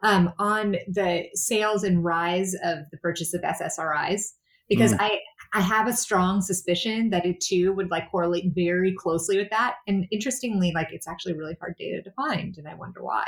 [0.05, 4.21] um, on the sales and rise of the purchase of SSRIs
[4.69, 4.97] because mm.
[4.99, 5.19] I
[5.53, 9.75] I have a strong suspicion that it too would like correlate very closely with that.
[9.87, 13.25] And interestingly, like it's actually really hard data to find, and I wonder why.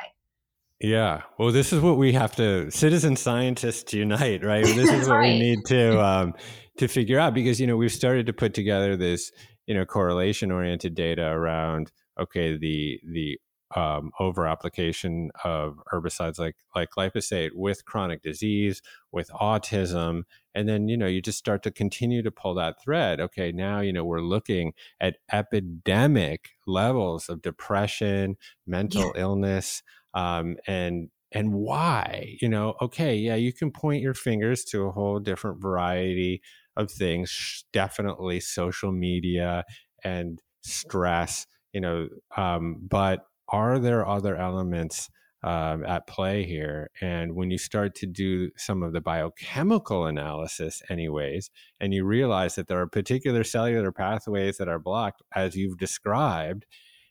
[0.79, 1.23] Yeah.
[1.39, 4.63] Well, this is what we have to citizen scientists unite, right?
[4.63, 5.33] This is what right.
[5.33, 6.35] we need to um,
[6.77, 9.31] to figure out because you know we've started to put together this
[9.65, 13.39] you know correlation oriented data around okay the the
[13.75, 20.23] um, over application of herbicides like like glyphosate with chronic disease with autism
[20.55, 23.79] and then you know you just start to continue to pull that thread okay now
[23.81, 29.21] you know we're looking at epidemic levels of depression mental yeah.
[29.21, 34.85] illness um, and and why you know okay yeah you can point your fingers to
[34.85, 36.41] a whole different variety
[36.77, 39.65] of things definitely social media
[40.05, 45.09] and stress you know um, but are there other elements
[45.43, 50.81] um, at play here and when you start to do some of the biochemical analysis
[50.89, 55.77] anyways and you realize that there are particular cellular pathways that are blocked as you've
[55.77, 56.65] described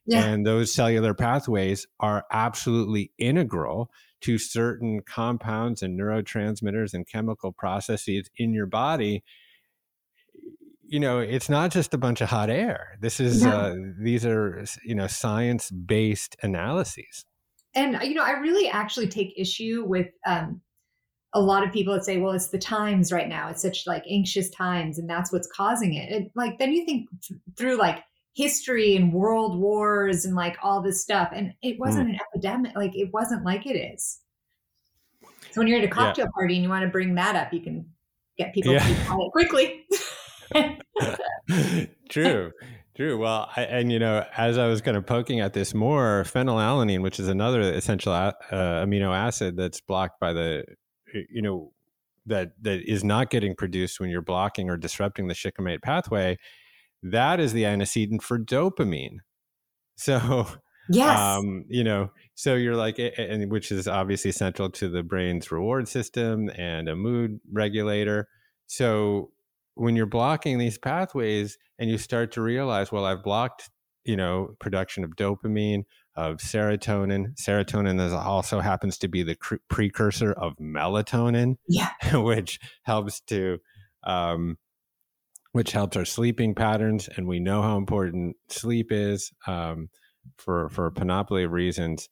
[0.06, 0.24] yeah.
[0.24, 3.90] And those cellular pathways are absolutely integral
[4.22, 9.24] to certain compounds and neurotransmitters and chemical processes in your body.
[10.88, 12.96] You know, it's not just a bunch of hot air.
[13.00, 13.50] This is, no.
[13.50, 17.24] uh, these are, you know, science based analyses.
[17.74, 20.60] And, you know, I really actually take issue with um,
[21.34, 23.48] a lot of people that say, well, it's the times right now.
[23.48, 26.10] It's such like anxious times and that's what's causing it.
[26.10, 27.08] And like, then you think
[27.56, 28.02] through like,
[28.36, 31.30] history and world wars and like all this stuff.
[31.32, 32.10] And it wasn't mm.
[32.10, 32.76] an epidemic.
[32.76, 34.20] Like it wasn't like it is.
[35.50, 36.30] So when you're at a cocktail yeah.
[36.34, 37.86] party and you want to bring that up, you can
[38.36, 38.86] get people yeah.
[39.32, 39.86] quickly.
[42.08, 42.52] True.
[42.96, 43.18] True.
[43.18, 47.02] Well, I, and you know, as I was kind of poking at this more, phenylalanine,
[47.02, 50.64] which is another essential uh, amino acid that's blocked by the,
[51.12, 51.72] you know,
[52.24, 56.38] that that is not getting produced when you're blocking or disrupting the shikimate pathway,
[57.02, 59.18] that is the antecedent for dopamine.
[59.98, 60.46] So,
[60.90, 65.50] yes, um, you know, so you're like, and which is obviously central to the brain's
[65.50, 68.28] reward system and a mood regulator.
[68.66, 69.30] So,
[69.76, 73.70] when you're blocking these pathways and you start to realize, well, I've blocked,
[74.04, 75.84] you know, production of dopamine,
[76.16, 77.38] of serotonin.
[77.38, 83.58] Serotonin is also happens to be the cr- precursor of melatonin, yeah, which helps to
[84.04, 84.56] um,
[85.52, 87.08] which helps our sleeping patterns.
[87.14, 89.90] And we know how important sleep is um,
[90.38, 92.08] for for a panoply of reasons.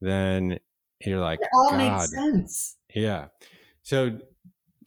[0.00, 0.58] Then
[1.04, 1.78] you're like, it all God.
[1.78, 2.76] makes sense.
[2.94, 3.26] Yeah.
[3.82, 4.18] So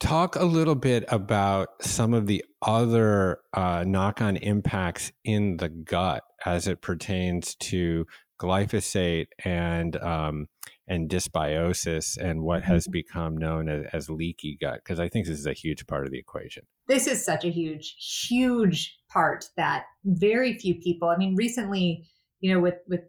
[0.02, 6.24] talk a little bit about some of the other uh, knock-on impacts in the gut
[6.44, 8.04] as it pertains to
[8.40, 10.48] glyphosate and um,
[10.88, 12.92] and dysbiosis and what has mm-hmm.
[12.92, 16.10] become known as, as leaky gut because i think this is a huge part of
[16.10, 17.94] the equation this is such a huge
[18.28, 22.04] huge part that very few people i mean recently
[22.40, 23.02] you know with with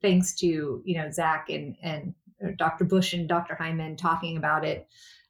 [0.00, 2.84] thanks to you know Zach and and uh, Dr.
[2.84, 3.54] Bush and Dr.
[3.54, 4.86] Hyman talking about it,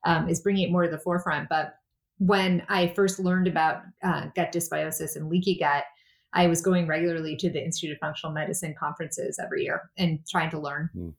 [0.07, 1.49] um, is bringing it more to the forefront.
[1.51, 1.75] But
[2.19, 5.85] when I first learned about uh, gut dysbiosis and leaky gut,
[6.33, 10.51] I was going regularly to the Institute of Functional Medicine conferences every year and trying
[10.51, 10.89] to learn.
[10.97, 11.15] Mm.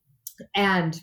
[0.55, 1.01] And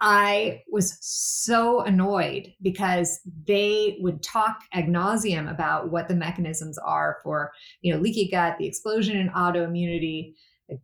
[0.00, 7.18] I was so annoyed because they would talk ad nauseum about what the mechanisms are
[7.22, 7.52] for,
[7.82, 10.34] you know, leaky gut, the explosion in autoimmunity,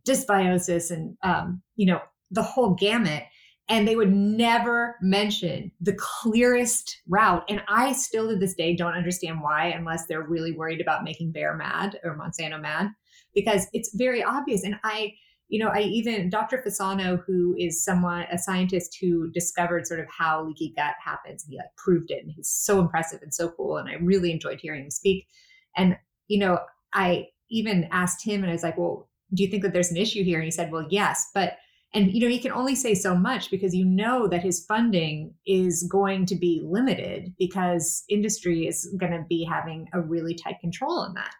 [0.07, 3.23] dysbiosis, and um, you know, the whole gamut.
[3.69, 7.43] And they would never mention the clearest route.
[7.49, 11.33] And I still to this day don't understand why, unless they're really worried about making
[11.33, 12.91] Bayer mad or Monsanto mad,
[13.35, 14.63] because it's very obvious.
[14.63, 15.13] And I
[15.49, 16.57] you know, I even Dr.
[16.65, 21.57] Fasano, who is someone a scientist who discovered sort of how leaky gut happens, he
[21.57, 24.83] like proved it, and he's so impressive and so cool, and I really enjoyed hearing
[24.83, 25.27] him speak.
[25.75, 25.97] And
[26.27, 26.59] you know,
[26.93, 29.97] I even asked him, and I was like, "Well, do you think that there's an
[29.97, 31.57] issue here?" And he said, "Well, yes, but."
[31.97, 35.33] And you know, he can only say so much because you know that his funding
[35.47, 40.59] is going to be limited because industry is going to be having a really tight
[40.61, 41.33] control on that.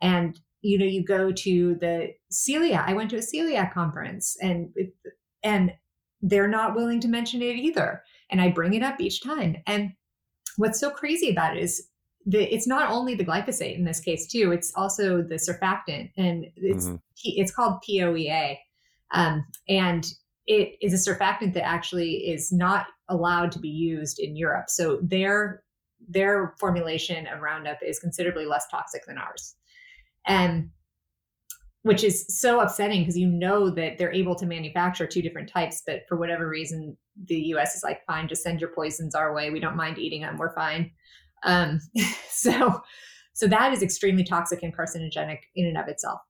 [0.00, 4.68] And you know you go to the celiac i went to a celiac conference and
[5.42, 5.72] and
[6.22, 9.90] they're not willing to mention it either and i bring it up each time and
[10.56, 11.88] what's so crazy about it is
[12.26, 16.44] the, it's not only the glyphosate in this case too it's also the surfactant and
[16.56, 16.96] it's mm-hmm.
[17.24, 18.58] it's called poea
[19.12, 20.06] um, and
[20.46, 24.98] it is a surfactant that actually is not allowed to be used in europe so
[25.02, 25.62] their
[26.08, 29.56] their formulation of roundup is considerably less toxic than ours
[30.26, 30.70] and
[31.82, 35.82] which is so upsetting because you know that they're able to manufacture two different types,
[35.86, 36.96] but for whatever reason,
[37.26, 37.74] the U.S.
[37.74, 39.50] is like, fine, just send your poisons our way.
[39.50, 40.36] We don't mind eating them.
[40.36, 40.90] We're fine.
[41.44, 41.80] Um,
[42.28, 42.82] so,
[43.32, 46.20] so that is extremely toxic and carcinogenic in and of itself.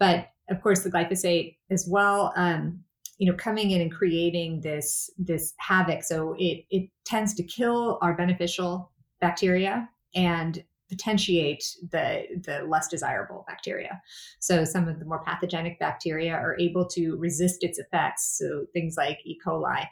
[0.00, 2.32] But of course, the glyphosate as well.
[2.36, 2.84] Um,
[3.18, 6.04] you know, coming in and creating this this havoc.
[6.04, 13.44] So it it tends to kill our beneficial bacteria and potentiate the, the less desirable
[13.46, 14.00] bacteria.
[14.40, 18.38] So some of the more pathogenic bacteria are able to resist its effects.
[18.38, 19.38] So things like E.
[19.44, 19.86] coli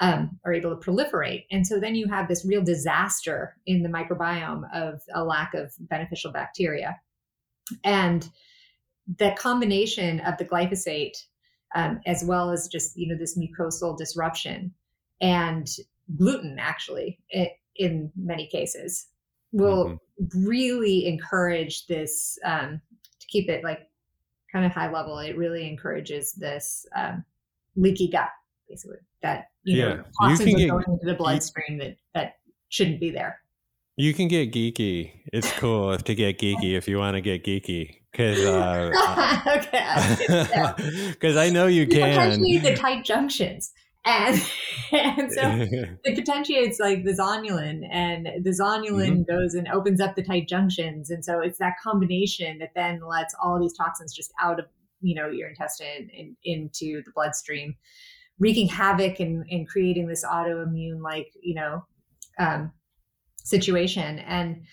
[0.00, 1.46] um, are able to proliferate.
[1.50, 5.72] And so then you have this real disaster in the microbiome of a lack of
[5.78, 7.00] beneficial bacteria.
[7.82, 8.28] And
[9.18, 11.16] the combination of the glyphosate,
[11.74, 14.72] um, as well as just you know this mucosal disruption
[15.20, 15.68] and
[16.16, 19.06] gluten, actually, it, in many cases,
[19.52, 20.46] will mm-hmm.
[20.46, 22.80] really encourage this um,
[23.20, 23.88] to keep it like
[24.52, 25.18] kind of high level.
[25.18, 27.24] It really encourages this um,
[27.76, 28.28] leaky gut,
[28.68, 29.94] basically that you yeah.
[29.94, 32.36] know toxins you are get, going into the bloodstream that that
[32.68, 33.40] shouldn't be there.
[33.96, 35.12] You can get geeky.
[35.32, 38.90] It's cool to get geeky if you want to get geeky because uh,
[39.56, 42.40] okay because I know you, you can.
[42.40, 43.72] the tight junctions
[44.04, 44.40] and
[44.92, 45.66] and so
[46.04, 49.22] it potentiates like the zonulin and the zonulin mm-hmm.
[49.22, 53.34] goes and opens up the tight junctions and so it's that combination that then lets
[53.42, 54.66] all these toxins just out of
[55.00, 57.74] you know your intestine and into the bloodstream
[58.38, 61.84] wreaking havoc and, and creating this autoimmune like you know
[62.38, 62.72] um,
[63.44, 64.18] situation.
[64.18, 64.64] And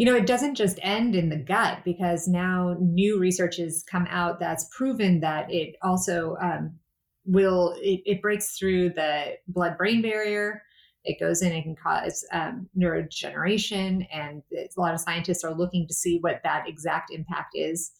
[0.00, 4.06] you know it doesn't just end in the gut because now new research has come
[4.08, 6.78] out that's proven that it also um,
[7.26, 10.62] will it, it breaks through the blood brain barrier.
[11.04, 15.86] It goes in and can cause um, neurodegeneration and a lot of scientists are looking
[15.88, 17.92] to see what that exact impact is.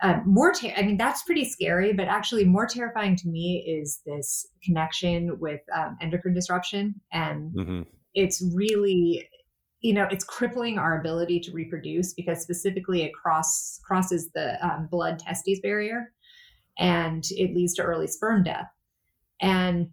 [0.00, 4.00] Um, more ter- i mean that's pretty scary but actually more terrifying to me is
[4.06, 7.00] this connection with um, endocrine disruption.
[7.10, 7.82] And mm-hmm.
[8.14, 9.28] it's really
[9.80, 14.88] you know it's crippling our ability to reproduce because specifically it cross crosses the um,
[14.90, 16.12] blood testes barrier
[16.78, 18.70] and it leads to early sperm death.
[19.40, 19.90] And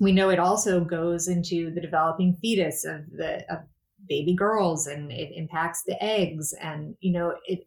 [0.00, 3.60] we know it also goes into the developing fetus of the of
[4.08, 7.66] baby girls and it impacts the eggs and you know it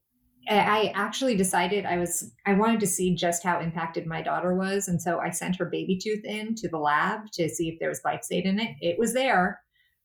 [0.50, 4.88] I actually decided I was I wanted to see just how impacted my daughter was,
[4.88, 7.90] and so I sent her baby tooth in to the lab to see if there
[7.90, 8.76] was glyphosate in it.
[8.82, 9.62] It was there,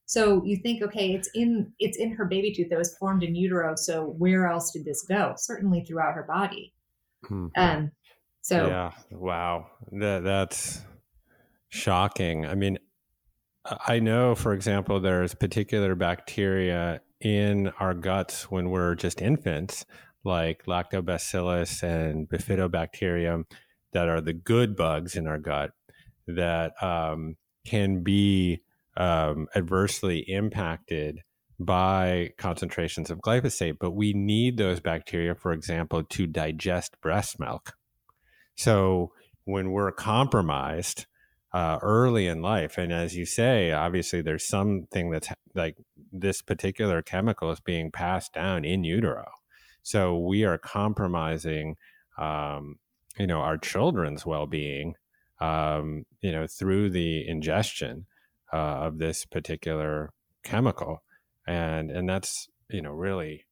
[0.06, 3.34] so you think, okay, it's in it's in her baby tooth that was formed in
[3.34, 3.74] utero.
[3.76, 5.34] So where else did this go?
[5.36, 6.74] Certainly throughout her body.
[7.26, 7.46] Hmm.
[7.56, 7.90] Um,
[8.42, 10.82] so yeah, wow, that that's
[11.70, 12.44] shocking.
[12.44, 12.78] I mean,
[13.64, 19.86] I know, for example, there's particular bacteria in our guts when we're just infants,
[20.22, 23.44] like lactobacillus and bifidobacterium,
[23.94, 25.70] that are the good bugs in our gut
[26.26, 27.36] that um,
[27.66, 28.62] can be
[28.96, 31.20] um, adversely impacted
[31.58, 33.76] by concentrations of glyphosate.
[33.78, 37.74] But we need those bacteria, for example, to digest breast milk.
[38.56, 39.12] So
[39.44, 41.06] when we're compromised
[41.54, 42.76] uh, early in life.
[42.76, 45.76] And as you say, obviously there's something that's like
[46.12, 49.24] this particular chemical is being passed down in utero.
[49.84, 51.76] So we are compromising,
[52.18, 52.80] um,
[53.18, 54.94] you know, our children's well-being,
[55.40, 58.06] um, you know, through the ingestion
[58.52, 60.10] uh, of this particular
[60.44, 61.02] chemical,
[61.46, 63.44] and and that's you know really,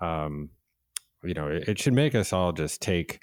[0.00, 0.50] um,
[1.22, 3.20] you know, it, it should make us all just take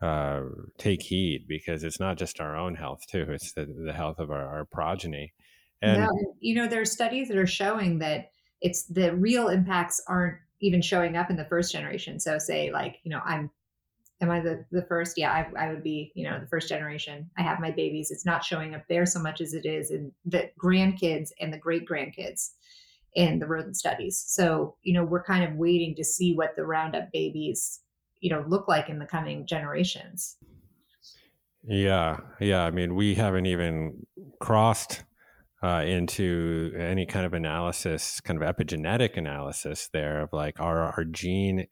[0.00, 0.42] uh,
[0.78, 4.30] take heed because it's not just our own health too; it's the, the health of
[4.30, 5.32] our, our progeny.
[5.80, 6.08] And
[6.40, 10.80] you know, there are studies that are showing that it's the real impacts aren't even
[10.80, 12.20] showing up in the first generation.
[12.20, 13.50] So, say like you know, I'm
[14.22, 15.18] am I the, the first?
[15.18, 17.28] Yeah, I, I would be, you know, the first generation.
[17.36, 18.10] I have my babies.
[18.10, 21.58] It's not showing up there so much as it is in the grandkids and the
[21.58, 22.50] great grandkids
[23.14, 24.24] in the rodent studies.
[24.26, 27.80] So, you know, we're kind of waiting to see what the Roundup babies
[28.22, 30.38] you know look like in the coming generations
[31.64, 34.06] yeah yeah i mean we haven't even
[34.40, 35.04] crossed
[35.62, 41.04] uh, into any kind of analysis kind of epigenetic analysis there of like are our
[41.04, 41.66] gene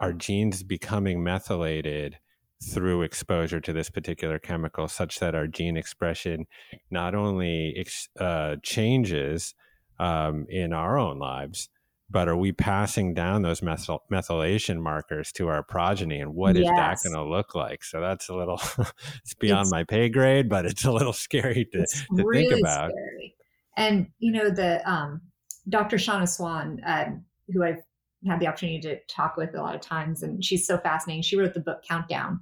[0.00, 2.18] our genes becoming methylated
[2.62, 6.46] through exposure to this particular chemical such that our gene expression
[6.90, 9.54] not only ex- uh, changes
[10.00, 11.68] um, in our own lives
[12.10, 16.64] but are we passing down those methyl- methylation markers to our progeny and what yes.
[16.64, 18.60] is that going to look like so that's a little
[19.22, 22.60] it's beyond it's, my pay grade but it's a little scary to, to really think
[22.60, 23.34] about scary.
[23.76, 25.20] and you know the um,
[25.68, 27.10] dr Shanna Swan uh,
[27.52, 27.82] who i've
[28.26, 31.36] had the opportunity to talk with a lot of times and she's so fascinating she
[31.36, 32.40] wrote the book countdown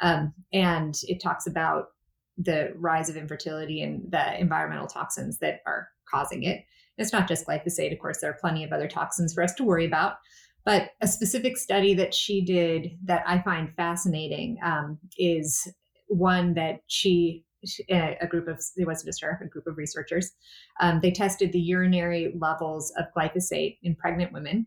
[0.00, 1.88] um, and it talks about
[2.36, 6.64] the rise of infertility and the environmental toxins that are causing it
[6.98, 9.64] it's not just glyphosate, of course, there are plenty of other toxins for us to
[9.64, 10.16] worry about.
[10.64, 15.72] But a specific study that she did that I find fascinating um, is
[16.08, 17.44] one that she,
[17.88, 20.32] a group of, it wasn't just her, a group of researchers,
[20.80, 24.66] um, they tested the urinary levels of glyphosate in pregnant women.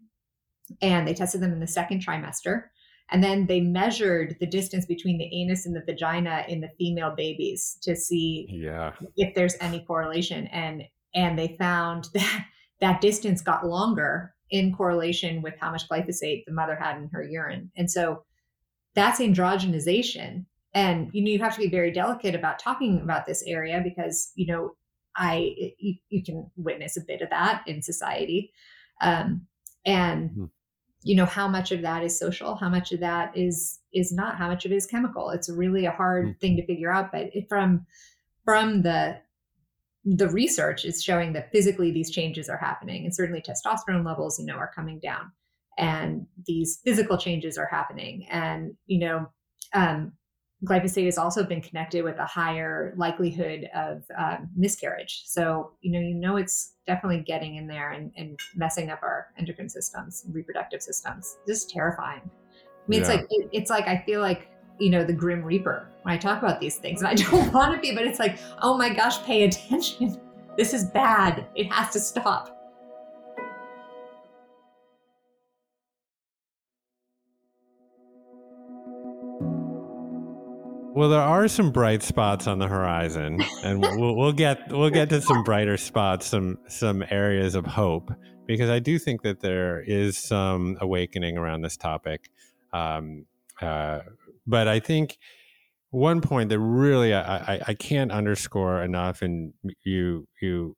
[0.81, 2.63] And they tested them in the second trimester.
[3.11, 7.13] And then they measured the distance between the anus and the vagina in the female
[7.15, 8.93] babies to see yeah.
[9.17, 10.47] if there's any correlation.
[10.47, 12.45] And and they found that
[12.79, 17.23] that distance got longer in correlation with how much glyphosate the mother had in her
[17.23, 17.71] urine.
[17.77, 18.23] And so
[18.95, 20.45] that's androgenization.
[20.73, 24.31] And you know you have to be very delicate about talking about this area because
[24.35, 24.75] you know
[25.15, 28.53] I you, you can witness a bit of that in society,
[29.01, 29.47] um,
[29.85, 30.45] and mm-hmm.
[31.03, 34.37] You know how much of that is social, how much of that is is not,
[34.37, 35.29] how much of it is chemical.
[35.29, 36.39] It's really a hard mm-hmm.
[36.39, 37.11] thing to figure out.
[37.11, 37.85] But it, from
[38.45, 39.17] from the
[40.03, 44.45] the research is showing that physically these changes are happening and certainly testosterone levels you
[44.45, 45.31] know are coming down
[45.77, 49.29] and these physical changes are happening and you know
[49.73, 50.11] um,
[50.65, 55.99] glyphosate has also been connected with a higher likelihood of um, miscarriage so you know
[55.99, 60.81] you know it's definitely getting in there and, and messing up our endocrine systems reproductive
[60.81, 63.07] systems just terrifying i mean yeah.
[63.07, 64.51] it's like it, it's like i feel like
[64.81, 67.01] you know, the Grim Reaper when I talk about these things.
[67.01, 70.19] And I don't want to be, but it's like, oh my gosh, pay attention.
[70.57, 71.47] This is bad.
[71.55, 72.60] It has to stop.
[81.01, 85.09] Well, there are some bright spots on the horizon, and we'll, we'll get we'll get
[85.09, 88.11] to some brighter spots, some some areas of hope,
[88.45, 92.29] because I do think that there is some awakening around this topic.
[92.71, 93.25] Um,
[93.59, 94.01] uh,
[94.45, 95.17] but I think
[95.89, 100.77] one point that really I, I, I can't underscore enough, and you you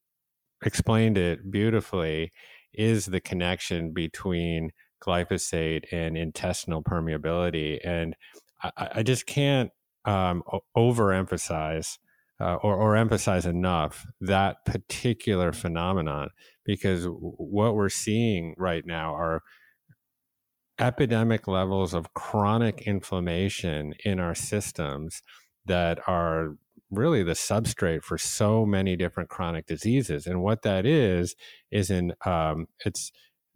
[0.63, 2.31] explained it beautifully,
[2.73, 4.71] is the connection between
[5.05, 8.15] glyphosate and intestinal permeability, and
[8.63, 9.69] I, I just can't
[10.05, 10.43] um,
[10.75, 11.97] overemphasize
[12.39, 16.29] uh, or, or emphasize enough that particular phenomenon
[16.65, 19.41] because what we're seeing right now are
[20.79, 25.21] epidemic levels of chronic inflammation in our systems
[25.65, 26.55] that are
[26.89, 30.27] really the substrate for so many different chronic diseases.
[30.27, 31.35] And what that is
[31.71, 33.11] is in um, it's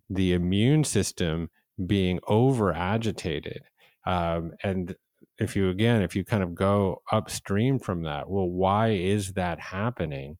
[0.09, 1.49] the immune system
[1.85, 3.63] being over agitated.
[4.05, 4.95] Um, and
[5.39, 9.59] if you again, if you kind of go upstream from that, well, why is that
[9.59, 10.37] happening?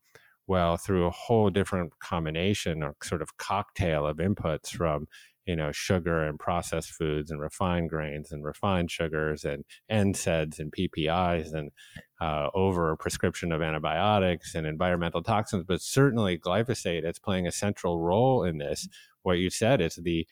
[0.47, 5.07] Well, through a whole different combination or sort of cocktail of inputs from
[5.45, 10.71] you know sugar and processed foods and refined grains and refined sugars and NSAIDs and
[10.71, 11.71] PPIs and
[12.21, 17.99] uh, over prescription of antibiotics and environmental toxins, but certainly glyphosate It's playing a central
[17.99, 18.87] role in this.
[19.23, 20.27] What you said is the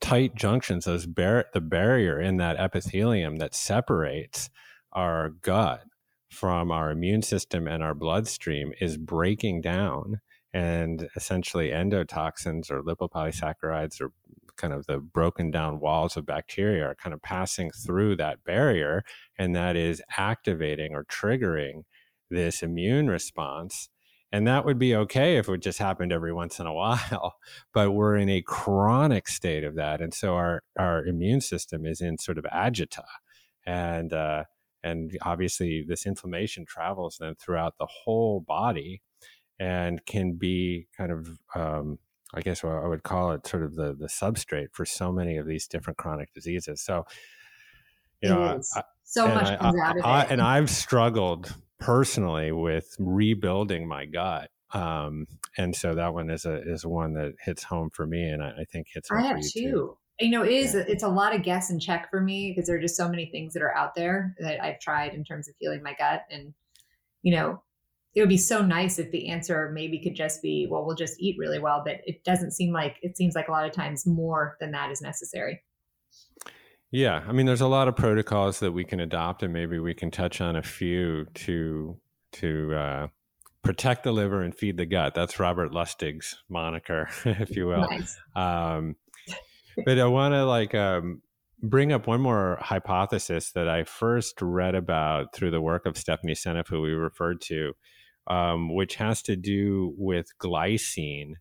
[0.00, 4.50] tight junctions, those bar- the barrier in that epithelium that separates
[4.92, 5.82] our gut
[6.30, 10.20] from our immune system and our bloodstream is breaking down
[10.52, 14.12] and essentially endotoxins or lipopolysaccharides or
[14.56, 19.04] kind of the broken down walls of bacteria are kind of passing through that barrier
[19.38, 21.82] and that is activating or triggering
[22.30, 23.88] this immune response
[24.32, 27.36] and that would be okay if it just happened every once in a while
[27.72, 32.00] but we're in a chronic state of that and so our our immune system is
[32.00, 33.04] in sort of agita.
[33.66, 34.44] And uh,
[34.82, 39.02] and obviously this inflammation travels then throughout the whole body
[39.58, 41.98] and can be kind of um,
[42.34, 45.36] i guess what i would call it sort of the the substrate for so many
[45.36, 46.80] of these different chronic diseases.
[46.80, 47.04] So
[48.22, 50.30] you know I, so much I, comes out of I, it.
[50.30, 56.62] and i've struggled personally with rebuilding my gut um, and so that one is a
[56.62, 59.48] is one that hits home for me and i, I think hits i have too.
[59.52, 60.84] too you know it is yeah.
[60.88, 63.26] it's a lot of guess and check for me because there are just so many
[63.26, 66.54] things that are out there that i've tried in terms of healing my gut and
[67.22, 67.62] you know
[68.14, 71.20] it would be so nice if the answer maybe could just be well we'll just
[71.20, 74.06] eat really well but it doesn't seem like it seems like a lot of times
[74.06, 75.60] more than that is necessary
[76.90, 79.94] yeah i mean there's a lot of protocols that we can adopt and maybe we
[79.94, 81.98] can touch on a few to
[82.32, 83.06] to uh,
[83.62, 88.16] protect the liver and feed the gut that's robert lustig's moniker if you will nice.
[88.34, 88.96] um,
[89.84, 91.22] but I want to like um,
[91.62, 96.34] bring up one more hypothesis that I first read about through the work of Stephanie
[96.34, 97.74] Seneff, who we referred to,
[98.26, 101.34] um, which has to do with glycine,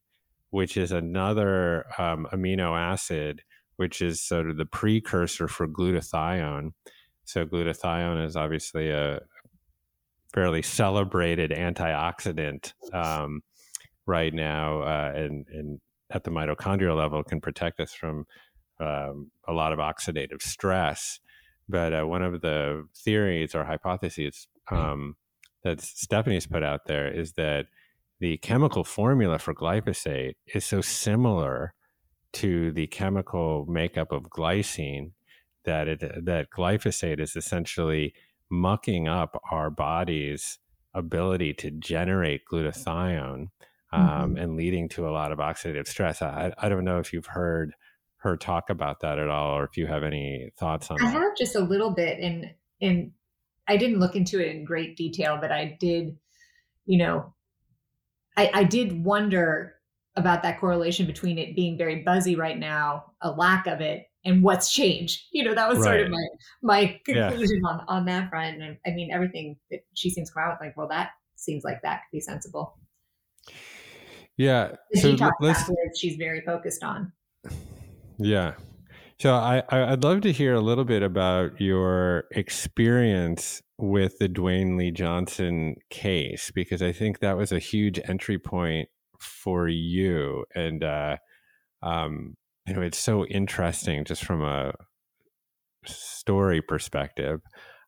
[0.50, 3.44] which is another um, amino acid,
[3.78, 6.72] which is sort of the precursor for glutathione.
[7.26, 9.20] So glutathione is obviously a
[10.34, 13.42] fairly celebrated antioxidant um,
[14.06, 15.80] right now, uh, and, and
[16.12, 18.26] at the mitochondrial level can protect us from
[18.80, 21.20] um, a lot of oxidative stress.
[21.68, 25.16] But uh, one of the theories or hypotheses um,
[25.64, 27.66] that Stephanie's put out there is that
[28.20, 31.74] the chemical formula for glyphosate is so similar
[32.34, 35.12] to the chemical makeup of glycine
[35.66, 38.14] that it that glyphosate is essentially
[38.50, 40.60] mucking up our body's
[40.94, 43.50] ability to generate glutathione
[43.92, 44.38] um, mm-hmm.
[44.38, 46.22] and leading to a lot of oxidative stress.
[46.22, 47.74] I, I don't know if you've heard
[48.18, 51.14] her talk about that at all, or if you have any thoughts on I that.
[51.14, 52.52] have just a little bit, and
[52.82, 53.12] and
[53.68, 56.18] I didn't look into it in great detail, but I did,
[56.86, 57.34] you know,
[58.38, 59.75] I, I did wonder
[60.16, 64.44] about that correlation between it being very buzzy right now, a lack of it, and
[64.44, 65.24] what's changed.
[65.32, 65.86] You know, that was right.
[65.86, 66.28] sort of my
[66.62, 67.70] my conclusion yeah.
[67.70, 68.62] on on that front.
[68.62, 71.64] And I mean, everything that she seems to come out with, like, well, that seems
[71.64, 72.78] like that could be sensible.
[74.38, 74.76] Yeah.
[74.92, 77.12] The so detox she's very focused on.
[78.18, 78.54] Yeah.
[79.20, 84.78] So I, I'd love to hear a little bit about your experience with the Dewayne
[84.78, 88.90] Lee Johnson case because I think that was a huge entry point
[89.22, 91.18] for you, and uh,
[91.82, 92.36] um,
[92.68, 94.74] you know it's so interesting just from a
[95.86, 97.42] story perspective.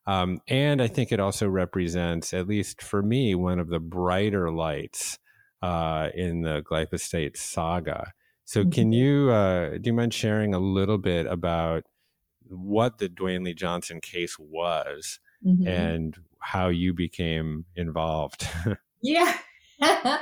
[0.06, 4.50] Um, and I think it also represents, at least for me, one of the brighter
[4.50, 5.18] lights
[5.60, 8.12] uh, in the glyphosate saga.
[8.44, 8.70] So, mm-hmm.
[8.70, 11.84] can you uh, do you mind sharing a little bit about
[12.46, 15.68] what the Dewayne Lee Johnson case was mm-hmm.
[15.68, 18.48] and how you became involved?
[19.02, 19.36] yeah.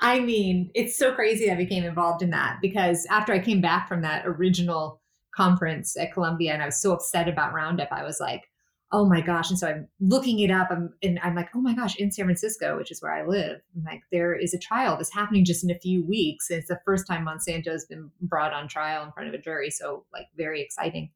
[0.00, 3.88] I mean, it's so crazy I became involved in that because after I came back
[3.88, 5.00] from that original
[5.34, 8.48] conference at Columbia and I was so upset about Roundup, I was like,
[8.90, 9.50] oh my gosh.
[9.50, 12.24] And so I'm looking it up I'm, and I'm like, oh my gosh, in San
[12.24, 15.62] Francisco, which is where I live, I'm like, there is a trial that's happening just
[15.62, 16.48] in a few weeks.
[16.48, 19.70] And it's the first time Monsanto's been brought on trial in front of a jury.
[19.70, 21.10] So, like, very exciting.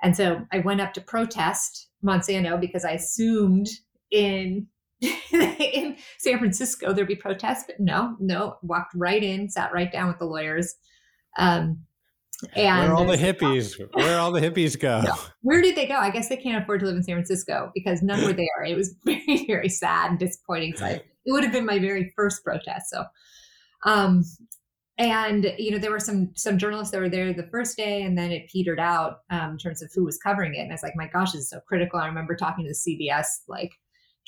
[0.00, 3.68] And so I went up to protest Monsanto because I assumed
[4.12, 4.68] in
[5.32, 10.08] in San Francisco there'd be protests, but no, no, walked right in, sat right down
[10.08, 10.74] with the lawyers.
[11.38, 11.80] Um,
[12.54, 13.74] and where all the hippies?
[13.94, 15.02] where all the hippies go?
[15.42, 15.96] Where did they go?
[15.96, 18.64] I guess they can't afford to live in San Francisco because none were there.
[18.64, 20.76] It was very, very sad and disappointing.
[20.76, 22.90] So it would have been my very first protest.
[22.90, 23.04] So,
[23.84, 24.24] um,
[24.98, 28.16] and you know there were some some journalists that were there the first day, and
[28.16, 30.60] then it petered out um, in terms of who was covering it.
[30.60, 31.98] And I was like, my gosh, this is so critical.
[31.98, 33.72] I remember talking to the CBS like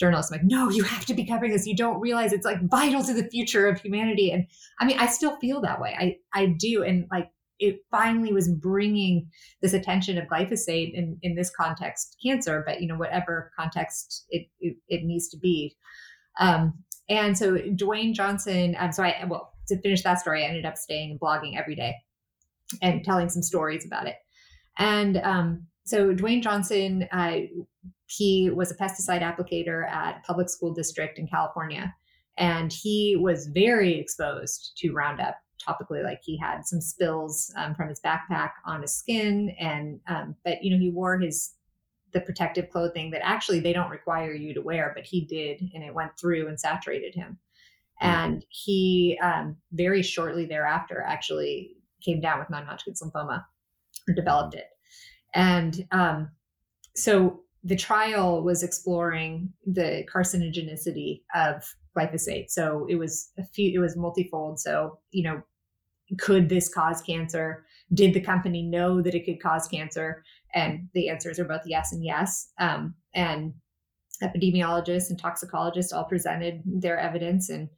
[0.00, 1.66] journalists, I'm like, no, you have to be covering this.
[1.66, 4.32] You don't realize it's like vital to the future of humanity.
[4.32, 4.46] And
[4.80, 5.94] I mean, I still feel that way.
[5.96, 7.30] I I do, and like
[7.60, 9.28] it finally was bringing
[9.62, 14.48] this attention of glyphosate in, in this context, cancer, but you know, whatever context it,
[14.60, 15.76] it, it needs to be.
[16.40, 20.64] Um, and so Dewayne Johnson, um, so I, well, to finish that story, I ended
[20.64, 21.94] up staying and blogging every day
[22.80, 24.16] and telling some stories about it.
[24.78, 27.40] And um, so Dewayne Johnson uh,
[28.10, 31.94] he was a pesticide applicator at a public school district in California.
[32.38, 36.02] And he was very exposed to Roundup topically.
[36.02, 39.54] Like he had some spills um, from his backpack on his skin.
[39.60, 41.52] And, um, but, you know, he wore his,
[42.12, 45.70] the protective clothing that actually they don't require you to wear, but he did.
[45.72, 47.38] And it went through and saturated him.
[48.00, 48.06] Hmm.
[48.06, 53.44] And he um, very shortly thereafter actually came down with non-Hodgkin's lymphoma
[54.08, 54.66] or developed it.
[55.32, 56.30] And um,
[56.96, 62.50] so the trial was exploring the carcinogenicity of glyphosate.
[62.50, 64.58] So it was a few, it was multifold.
[64.60, 65.42] So, you know,
[66.18, 67.64] could this cause cancer?
[67.92, 70.24] Did the company know that it could cause cancer?
[70.54, 72.50] And the answers are both yes and yes.
[72.58, 73.54] Um, and
[74.22, 77.68] epidemiologists and toxicologists all presented their evidence and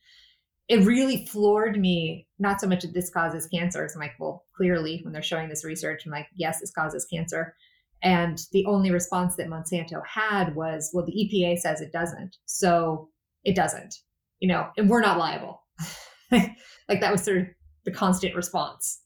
[0.68, 5.00] it really floored me not so much that this causes cancer i'm like well clearly
[5.02, 7.54] when they're showing this research i'm like yes this causes cancer
[8.02, 13.08] and the only response that monsanto had was well the epa says it doesn't so
[13.44, 13.96] it doesn't
[14.40, 15.62] you know and we're not liable
[16.32, 17.46] like that was sort of
[17.84, 19.00] the constant response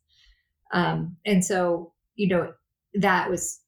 [0.73, 2.53] um, and so you know
[2.95, 3.61] that was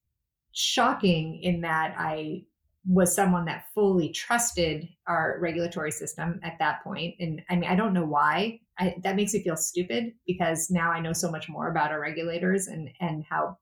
[0.53, 2.43] shocking in that i
[2.89, 7.15] was someone that fully trusted our regulatory system at that point.
[7.21, 8.61] And I mean, I don't know why.
[8.79, 12.01] I, that makes me feel stupid because now I know so much more about our
[12.01, 13.59] regulators and and how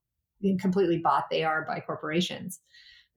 [0.61, 2.61] completely bought they are by corporations.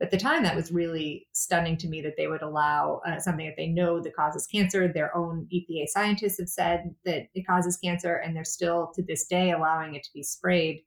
[0.01, 3.45] At the time, that was really stunning to me that they would allow uh, something
[3.45, 4.87] that they know that causes cancer.
[4.87, 9.27] Their own EPA scientists have said that it causes cancer, and they're still to this
[9.27, 10.83] day allowing it to be sprayed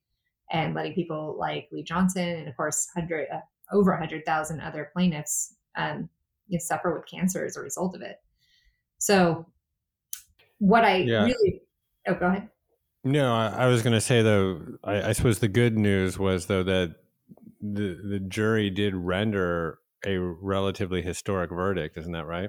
[0.50, 5.56] and letting people like Lee Johnson and, of course, hundred uh, over 100,000 other plaintiffs
[5.76, 6.08] um,
[6.48, 8.16] you know, suffer with cancer as a result of it.
[8.98, 9.46] So,
[10.58, 11.24] what I yeah.
[11.24, 11.62] really,
[12.06, 12.48] oh, go ahead.
[13.05, 14.61] No, I, I was going to say though.
[14.84, 16.94] I, I, suppose the good news was though that
[17.61, 21.96] the the jury did render a relatively historic verdict.
[21.96, 22.48] Isn't that right?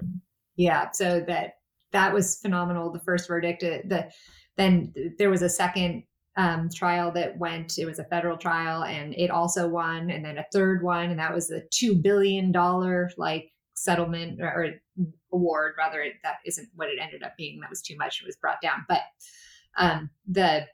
[0.56, 0.90] Yeah.
[0.92, 1.54] So that
[1.92, 2.92] that was phenomenal.
[2.92, 3.62] The first verdict.
[3.62, 4.10] Uh, the
[4.56, 6.04] then there was a second
[6.36, 7.78] um, trial that went.
[7.78, 10.10] It was a federal trial, and it also won.
[10.10, 14.48] And then a third one, and that was a two billion dollar like settlement or,
[14.48, 15.74] or award.
[15.78, 17.60] Rather, that isn't what it ended up being.
[17.60, 18.20] That was too much.
[18.20, 18.84] It was brought down.
[18.88, 19.02] But
[19.78, 20.66] um, the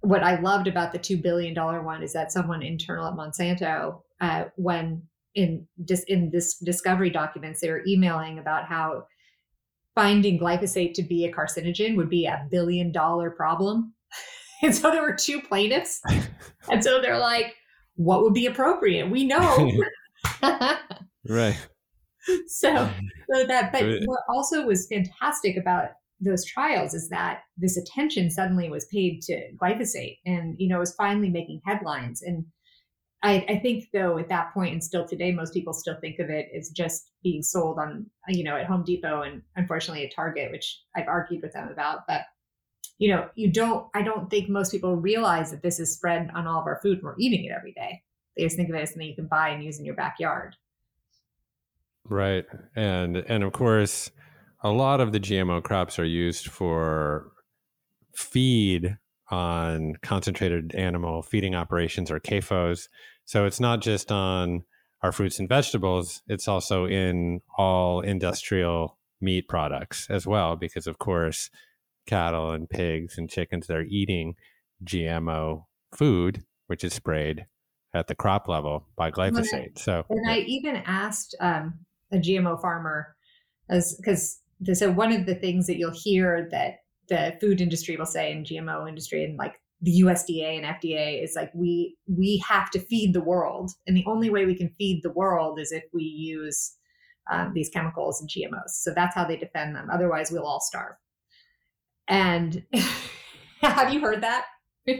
[0.00, 4.02] what I loved about the two billion dollar one is that someone internal at Monsanto,
[4.20, 5.02] uh, when
[5.34, 9.04] in just in this discovery documents, they were emailing about how
[9.94, 13.92] finding glyphosate to be a carcinogen would be a billion dollar problem
[14.62, 16.00] And so there were two plaintiffs.
[16.70, 17.56] and so they're like,
[17.96, 19.10] what would be appropriate?
[19.10, 19.72] We know.
[21.28, 21.58] right.
[22.46, 22.88] So,
[23.34, 25.88] so that, but what also was fantastic about
[26.22, 30.94] those trials is that this attention suddenly was paid to glyphosate and, you know, was
[30.94, 32.22] finally making headlines.
[32.22, 32.44] And
[33.22, 36.30] I, I, think though at that point and still today, most people still think of
[36.30, 40.50] it as just being sold on, you know, at Home Depot and unfortunately at Target,
[40.52, 42.00] which I've argued with them about.
[42.06, 42.22] But
[42.98, 46.46] you know, you don't, I don't think most people realize that this is spread on
[46.46, 48.00] all of our food and we're eating it every day.
[48.36, 50.54] They just think of it as something you can buy and use in your backyard.
[52.08, 52.44] Right.
[52.76, 54.10] And, and of course,
[54.62, 57.32] a lot of the GMO crops are used for
[58.14, 58.96] feed
[59.30, 62.88] on concentrated animal feeding operations or CAFOs.
[63.24, 64.64] So it's not just on
[65.02, 70.98] our fruits and vegetables, it's also in all industrial meat products as well, because of
[70.98, 71.50] course,
[72.06, 74.34] cattle and pigs and chickens they're eating
[74.84, 77.46] GMO food, which is sprayed
[77.94, 79.78] at the crop level by glyphosate.
[79.78, 80.32] so, and yeah.
[80.32, 83.16] I even asked um, a GMO farmer,
[83.68, 84.41] as because
[84.74, 86.76] so one of the things that you'll hear that
[87.08, 91.34] the food industry will say in GMO industry and like the USDA and FDA is
[91.34, 95.02] like we we have to feed the world, and the only way we can feed
[95.02, 96.76] the world is if we use
[97.30, 98.70] um, these chemicals and GMOs.
[98.70, 99.88] So that's how they defend them.
[99.92, 100.94] Otherwise, we'll all starve.
[102.08, 102.64] And
[103.62, 104.46] have you heard that?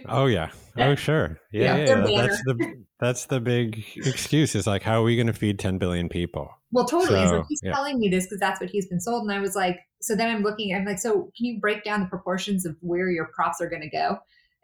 [0.09, 0.51] Oh yeah.
[0.77, 1.39] Oh sure.
[1.53, 2.07] Yeah, yeah.
[2.07, 2.27] yeah.
[2.27, 4.55] That's the that's the big excuse.
[4.55, 6.49] Is like, how are we going to feed 10 billion people?
[6.71, 7.27] Well, totally.
[7.27, 7.73] So, he's yeah.
[7.73, 10.35] telling me this because that's what he's been sold, and I was like, so then
[10.35, 10.75] I'm looking.
[10.75, 13.83] I'm like, so can you break down the proportions of where your crops are going
[13.83, 14.19] to go?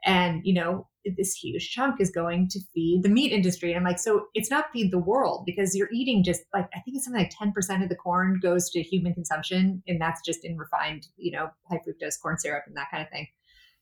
[0.04, 3.72] And you know, this huge chunk is going to feed the meat industry.
[3.72, 6.80] And I'm like, so it's not feed the world because you're eating just like I
[6.80, 10.44] think it's something like 10% of the corn goes to human consumption, and that's just
[10.44, 13.26] in refined, you know, high fructose corn syrup and that kind of thing.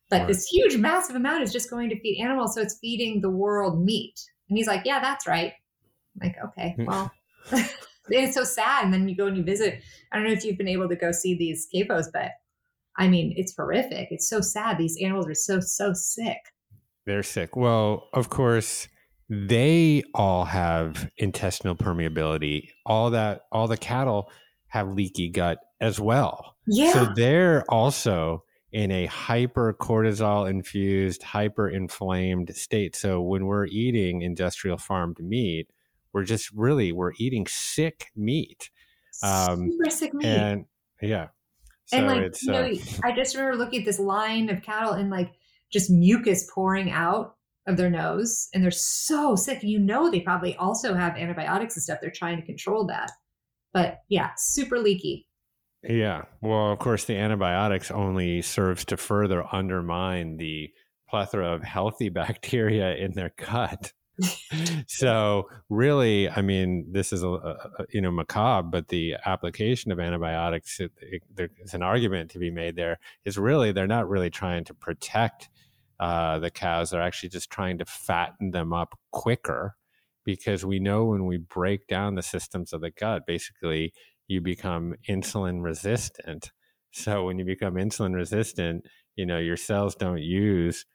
[0.09, 0.27] But right.
[0.27, 3.83] this huge, massive amount is just going to feed animals, so it's feeding the world
[3.83, 4.19] meat.
[4.49, 5.53] And he's like, yeah, that's right.
[6.21, 6.85] I'm like, okay, hmm.
[6.85, 7.11] well.
[8.09, 8.85] it's so sad.
[8.85, 9.81] And then you go and you visit.
[10.11, 12.31] I don't know if you've been able to go see these CAFOs, but
[12.97, 14.07] I mean, it's horrific.
[14.11, 14.77] It's so sad.
[14.77, 16.37] These animals are so, so sick.
[17.05, 17.55] They're sick.
[17.55, 18.87] Well, of course,
[19.29, 22.69] they all have intestinal permeability.
[22.85, 24.31] All that, all the cattle
[24.67, 26.55] have leaky gut as well.
[26.65, 26.91] Yeah.
[26.93, 32.95] So they're also in a hyper cortisol infused, hyper inflamed state.
[32.95, 35.69] So when we're eating industrial farmed meat,
[36.13, 38.69] we're just really we're eating sick meat.
[39.23, 40.27] Um, Super sick meat.
[40.27, 40.65] And
[41.01, 41.27] yeah.
[41.85, 44.91] So and like you know, uh, I just remember looking at this line of cattle
[44.91, 45.31] and like
[45.71, 49.63] just mucus pouring out of their nose, and they're so sick.
[49.63, 51.99] You know, they probably also have antibiotics and stuff.
[52.01, 53.11] They're trying to control that,
[53.73, 55.26] but yeah, super leaky.
[55.83, 56.23] Yeah.
[56.41, 60.71] Well, of course, the antibiotics only serves to further undermine the
[61.09, 63.93] plethora of healthy bacteria in their gut.
[64.87, 69.99] so really, I mean, this is a, a, you know macabre, but the application of
[69.99, 72.97] antibiotics, it, it, there's an argument to be made there.
[73.25, 75.49] Is really they're not really trying to protect
[75.99, 79.75] uh, the cows; they're actually just trying to fatten them up quicker,
[80.25, 83.93] because we know when we break down the systems of the gut, basically
[84.27, 86.51] you become insulin resistant.
[86.91, 90.85] So when you become insulin resistant, you know, your cells don't use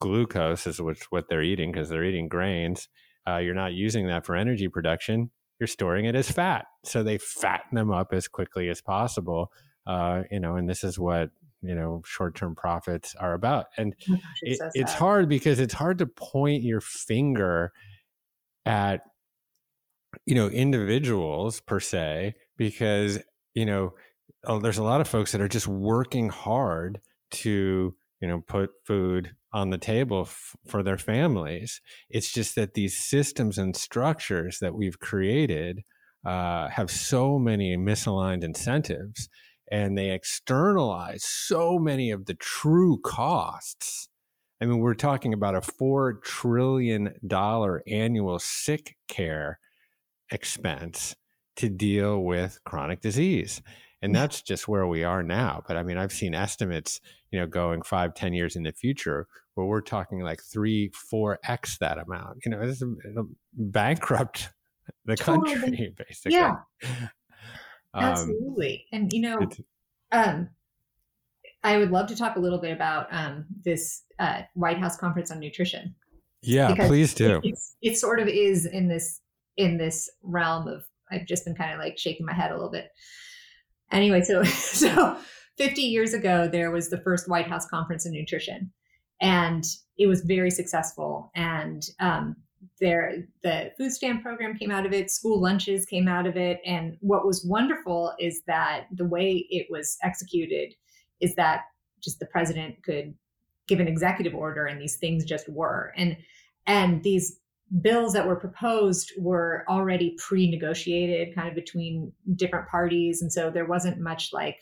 [0.00, 2.88] glucose is which what they're eating because they're eating grains.
[3.28, 5.30] Uh, you're not using that for energy production.
[5.58, 6.64] You're storing it as fat.
[6.84, 9.52] So they fatten them up as quickly as possible.
[9.86, 11.30] Uh, you know, and this is what
[11.62, 13.66] you know short-term profits are about.
[13.76, 13.94] And
[14.42, 17.72] it's, it, so it's hard because it's hard to point your finger
[18.64, 19.02] at
[20.26, 23.18] you know individuals per se because
[23.54, 23.94] you know
[24.44, 27.00] oh, there's a lot of folks that are just working hard
[27.30, 31.80] to you know put food on the table f- for their families.
[32.08, 35.80] It's just that these systems and structures that we've created
[36.24, 39.28] uh, have so many misaligned incentives
[39.72, 44.08] and they externalize so many of the true costs.
[44.60, 49.58] I mean we're talking about a 4 trillion dollar annual sick care
[50.30, 51.14] expense
[51.56, 53.60] to deal with chronic disease
[54.02, 57.00] and that's just where we are now but i mean i've seen estimates
[57.30, 61.38] you know going five ten years in the future where we're talking like three four
[61.44, 62.88] x that amount you know this is
[63.52, 64.50] bankrupt
[65.04, 65.94] the country totally.
[66.08, 66.32] basically.
[66.32, 66.56] Yeah.
[67.92, 69.48] Um, absolutely and you know
[70.12, 70.48] um
[71.64, 75.32] i would love to talk a little bit about um this uh, white house conference
[75.32, 75.96] on nutrition
[76.40, 77.40] yeah please do.
[77.42, 79.20] it, it sort of is in this
[79.56, 82.70] in this realm of I've just been kind of like shaking my head a little
[82.70, 82.90] bit.
[83.90, 85.16] Anyway, so so
[85.58, 88.72] 50 years ago, there was the first White House Conference in Nutrition,
[89.20, 89.64] and
[89.98, 91.30] it was very successful.
[91.34, 92.36] And um,
[92.80, 96.60] there, the food stamp program came out of it, school lunches came out of it,
[96.64, 100.74] and what was wonderful is that the way it was executed
[101.20, 101.62] is that
[102.02, 103.14] just the president could
[103.68, 106.16] give an executive order, and these things just were and
[106.66, 107.39] and these
[107.80, 113.22] bills that were proposed were already pre-negotiated kind of between different parties.
[113.22, 114.56] And so there wasn't much like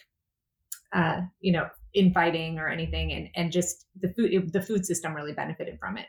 [0.95, 3.13] uh, you know infighting or anything.
[3.13, 6.07] And and just the food it, the food system really benefited from it.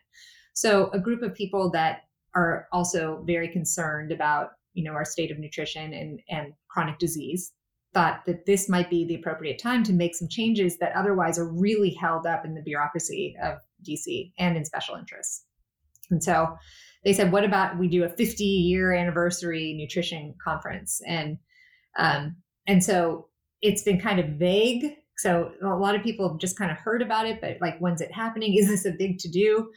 [0.53, 2.01] So a group of people that
[2.35, 7.53] are also very concerned about you know our state of nutrition and and chronic disease
[7.93, 11.51] thought that this might be the appropriate time to make some changes that otherwise are
[11.51, 15.45] really held up in the bureaucracy of DC and in special interests.
[16.11, 16.55] And so
[17.03, 21.01] they said, what about we do a 50 year anniversary nutrition conference?
[21.07, 21.37] And
[21.97, 22.35] um,
[22.67, 23.27] and so
[23.61, 24.95] it's been kind of vague.
[25.17, 28.01] So a lot of people have just kind of heard about it, but like, when's
[28.01, 28.53] it happening?
[28.57, 29.69] Is this a big to do?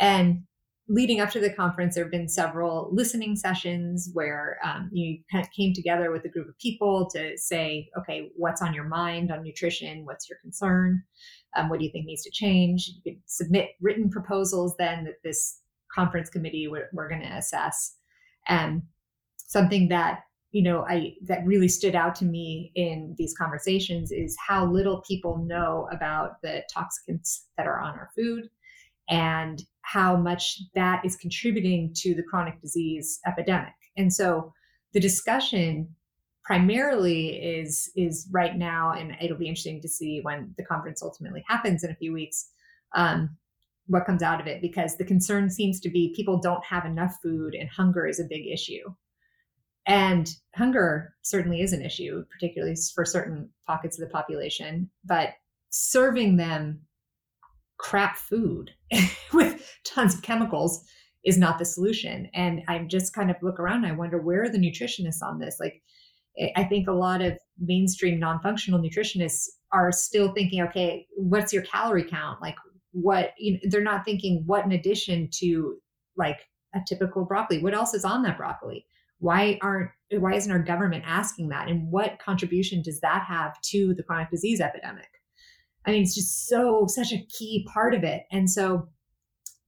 [0.00, 0.42] And
[0.88, 5.44] leading up to the conference, there have been several listening sessions where um, you kind
[5.44, 9.30] of came together with a group of people to say, okay, what's on your mind
[9.30, 10.04] on nutrition?
[10.06, 11.02] What's your concern?
[11.56, 12.90] Um, what do you think needs to change?
[13.04, 15.60] You could submit written proposals then that this
[15.94, 17.96] conference committee we're, we're going to assess.
[18.48, 18.82] And
[19.36, 20.20] something that
[20.52, 25.02] you know i that really stood out to me in these conversations is how little
[25.06, 28.48] people know about the toxicants that are on our food
[29.10, 33.72] and how much that is contributing to the chronic disease epidemic.
[33.96, 34.52] And so
[34.92, 35.88] the discussion
[36.44, 41.44] primarily is is right now and it'll be interesting to see when the conference ultimately
[41.46, 42.50] happens in a few weeks
[42.94, 43.36] um,
[43.88, 47.16] what comes out of it because the concern seems to be people don't have enough
[47.22, 48.82] food and hunger is a big issue.
[49.86, 55.30] And hunger certainly is an issue, particularly for certain pockets of the population, but
[55.70, 56.82] serving them
[57.78, 58.70] crap food
[59.32, 60.84] with tons of chemicals
[61.24, 62.28] is not the solution.
[62.34, 65.56] And I just kind of look around I wonder where are the nutritionists on this?
[65.58, 65.82] Like,
[66.54, 71.62] I think a lot of mainstream non functional nutritionists are still thinking, okay, what's your
[71.62, 72.40] calorie count?
[72.40, 72.56] Like,
[72.92, 75.76] what you know, they're not thinking what in addition to
[76.16, 76.40] like
[76.74, 77.62] a typical broccoli?
[77.62, 78.86] What else is on that broccoli?
[79.18, 81.68] Why aren't why isn't our government asking that?
[81.68, 85.08] And what contribution does that have to the chronic disease epidemic?
[85.86, 88.24] I mean, it's just so such a key part of it.
[88.30, 88.88] And so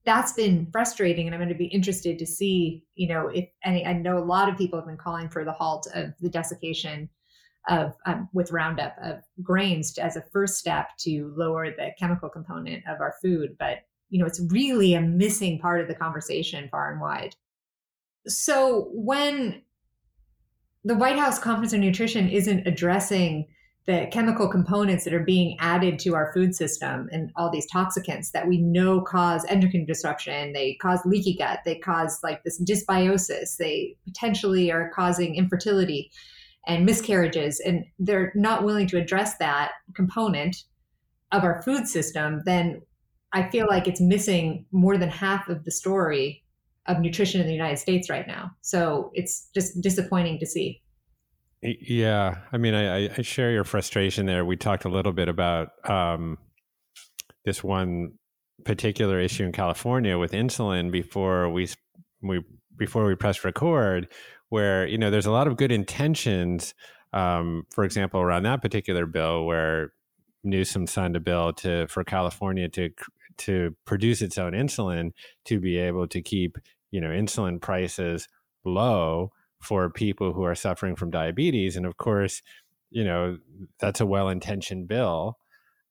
[0.05, 3.85] that's been frustrating and i'm going to be interested to see you know if any
[3.85, 7.09] i know a lot of people have been calling for the halt of the desiccation
[7.69, 12.83] of um, with roundup of grains as a first step to lower the chemical component
[12.87, 13.55] of our food.
[13.59, 17.35] But you know it's really a missing part of the conversation far and wide.
[18.27, 19.61] So when
[20.83, 23.47] the white house conference on nutrition isn't addressing
[23.87, 28.31] the chemical components that are being added to our food system and all these toxicants
[28.31, 33.57] that we know cause endocrine disruption they cause leaky gut they cause like this dysbiosis
[33.57, 36.11] they potentially are causing infertility
[36.67, 40.55] and miscarriages and they're not willing to address that component
[41.31, 42.81] of our food system then
[43.33, 46.43] i feel like it's missing more than half of the story
[46.87, 48.51] of nutrition in the united states right now.
[48.61, 50.81] So it's just disappointing to see.
[51.61, 54.43] Yeah, I mean, I, I, share your frustration there.
[54.43, 56.39] We talked a little bit about um,
[57.45, 58.13] this one
[58.65, 61.69] particular issue in California with insulin before we
[62.23, 62.41] we
[62.77, 64.07] before we press record,
[64.51, 66.73] where you know there's a lot of good intentions.
[67.13, 69.93] Um, for example, around that particular bill, where
[70.43, 72.89] Newsom signed a bill to for California to
[73.37, 75.11] to produce its own insulin
[75.45, 76.57] to be able to keep
[76.91, 78.27] you know insulin prices
[78.65, 79.31] low
[79.61, 81.77] for people who are suffering from diabetes.
[81.77, 82.41] And of course,
[82.89, 83.37] you know,
[83.79, 85.37] that's a well intentioned bill,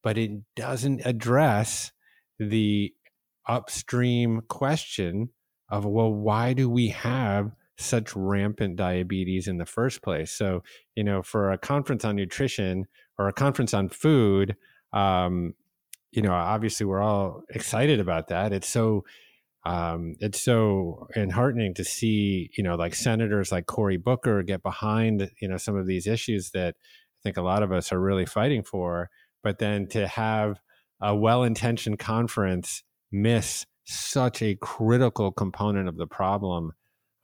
[0.02, 1.92] but it doesn't address
[2.38, 2.92] the
[3.48, 5.30] upstream question
[5.70, 10.30] of, well, why do we have such rampant diabetes in the first place?
[10.30, 10.62] So,
[10.94, 12.86] you know, for a conference on nutrition
[13.18, 14.56] or a conference on food,
[14.92, 15.54] um,
[16.12, 18.52] you know, obviously we're all excited about that.
[18.52, 19.04] It's so
[19.64, 25.30] um, it's so enheartening to see, you know, like senators like Cory Booker get behind,
[25.40, 28.24] you know, some of these issues that I think a lot of us are really
[28.24, 29.10] fighting for.
[29.42, 30.60] But then to have
[31.00, 36.72] a well intentioned conference miss such a critical component of the problem,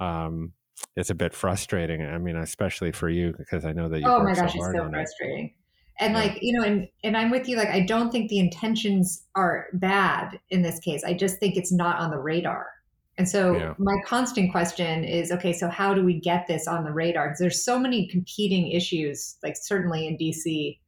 [0.01, 0.53] um,
[0.97, 2.05] it's a bit frustrating.
[2.05, 4.07] I mean, especially for you, because I know that you.
[4.07, 5.47] Oh my gosh, so it's so frustrating.
[5.47, 5.53] It
[5.99, 6.21] and yeah.
[6.21, 9.67] like you know and and i'm with you like i don't think the intentions are
[9.75, 12.67] bad in this case i just think it's not on the radar
[13.19, 13.75] and so yeah.
[13.79, 17.39] my constant question is okay so how do we get this on the radar because
[17.39, 20.79] there's so many competing issues like certainly in dc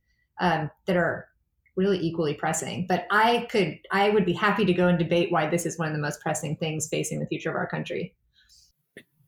[0.41, 1.29] um, that are
[1.77, 5.49] really equally pressing but i could i would be happy to go and debate why
[5.49, 8.15] this is one of the most pressing things facing the future of our country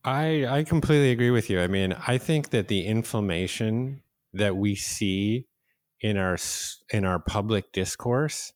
[0.04, 4.74] i i completely agree with you i mean i think that the inflammation that we
[4.74, 5.46] see
[6.00, 6.36] in our
[6.92, 8.52] in our public discourse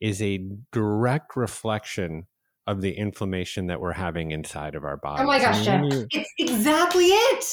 [0.00, 0.40] is a
[0.72, 2.26] direct reflection
[2.66, 5.22] of the inflammation that we're having inside of our body.
[5.22, 5.82] Oh my gosh, Jeff.
[5.82, 7.44] You, it's exactly it.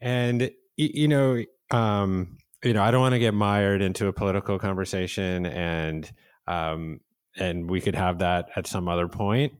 [0.00, 4.58] And you know, um, you know, I don't want to get mired into a political
[4.58, 6.10] conversation and
[6.48, 7.00] um,
[7.36, 9.52] and we could have that at some other point.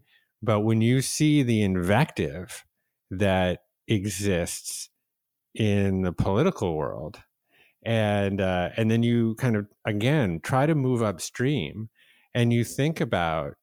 [0.42, 2.64] But when you see the invective
[3.18, 4.90] that exists
[5.54, 7.18] in the political world.
[7.84, 11.90] And uh, and then you kind of again try to move upstream
[12.34, 13.54] and you think about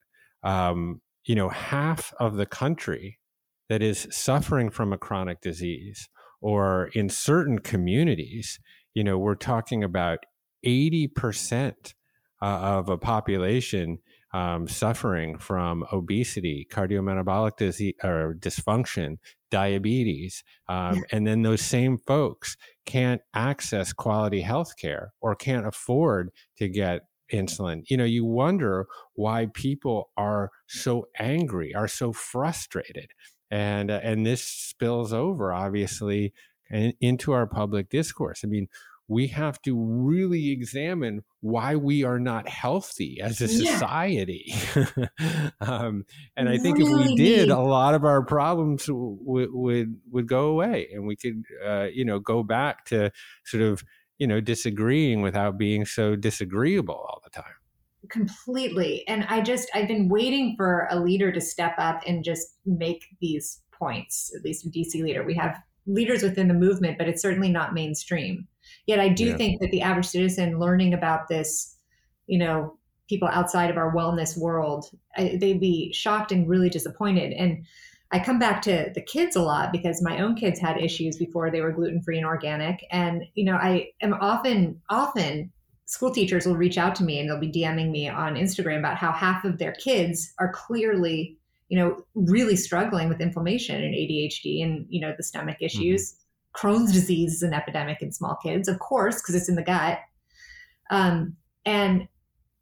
[0.43, 3.19] um, you know half of the country
[3.67, 6.07] that is suffering from a chronic disease
[6.39, 8.59] or in certain communities
[8.93, 10.19] you know we're talking about
[10.65, 11.93] 80%
[12.41, 13.99] uh, of a population
[14.33, 19.17] um, suffering from obesity, cardiometabolic disease or dysfunction,
[19.51, 26.31] diabetes, um, and then those same folks can't access quality health care or can't afford
[26.57, 27.83] to get insulin.
[27.87, 33.11] You know, you wonder why people are so angry, are so frustrated.
[33.49, 36.33] And, uh, and this spills over, obviously,
[36.69, 38.41] in, into our public discourse.
[38.43, 38.67] I mean,
[39.11, 44.55] we have to really examine why we are not healthy as a society.
[44.73, 45.09] Yeah.
[45.59, 46.05] um,
[46.37, 50.27] and I think really if we did, a lot of our problems w- would would
[50.27, 53.11] go away, and we could, uh, you know, go back to
[53.43, 53.83] sort of,
[54.17, 57.55] you know, disagreeing without being so disagreeable all the time.
[58.09, 59.05] Completely.
[59.09, 63.03] And I just I've been waiting for a leader to step up and just make
[63.19, 64.31] these points.
[64.33, 67.73] At least a DC leader, we have leaders within the movement, but it's certainly not
[67.73, 68.47] mainstream.
[68.85, 69.37] Yet I do yeah.
[69.37, 71.75] think that the average citizen learning about this,
[72.27, 74.85] you know, people outside of our wellness world,
[75.17, 77.33] I, they'd be shocked and really disappointed.
[77.33, 77.65] And
[78.11, 81.49] I come back to the kids a lot because my own kids had issues before
[81.49, 82.85] they were gluten free and organic.
[82.91, 85.51] And, you know, I am often, often
[85.85, 88.97] school teachers will reach out to me and they'll be DMing me on Instagram about
[88.97, 91.37] how half of their kids are clearly
[91.71, 95.65] you know, really struggling with inflammation and ADHD and, you know, the stomach mm-hmm.
[95.67, 96.11] issues.
[96.11, 96.20] Mm-hmm.
[96.55, 99.99] Crohn's disease is an epidemic in small kids, of course, because it's in the gut.
[100.89, 101.35] Um,
[101.65, 102.07] and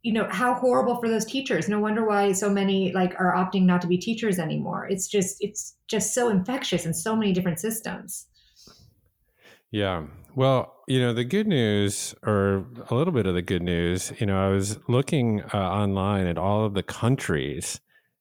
[0.01, 1.67] you know how horrible for those teachers.
[1.67, 4.87] No wonder why so many like are opting not to be teachers anymore.
[4.89, 8.27] It's just it's just so infectious in so many different systems.
[9.71, 10.05] Yeah.
[10.35, 14.25] Well you know the good news or a little bit of the good news you
[14.25, 17.79] know i was looking uh, online at all of the countries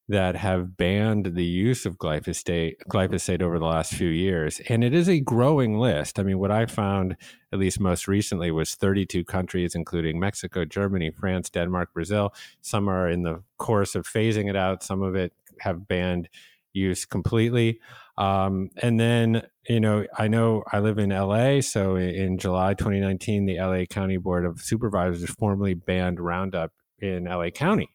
[0.08, 4.94] that have banned the use of glyphosate glyphosate over the last few years and it
[4.94, 6.18] is a growing list.
[6.18, 7.16] I mean what i found
[7.52, 12.34] at least most recently was 32 countries including mexico germany france denmark brazil.
[12.62, 14.82] Some are in the course of phasing it out.
[14.82, 16.28] Some of it have banned
[16.72, 17.80] use completely.
[18.16, 23.44] Um, and then you know i know i live in la so in july 2019
[23.44, 27.90] the la county board of supervisors formally banned roundup in la county.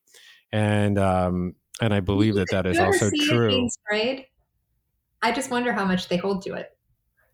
[0.51, 3.69] And um, and I believe that that is also true.
[5.21, 6.77] I just wonder how much they hold to it.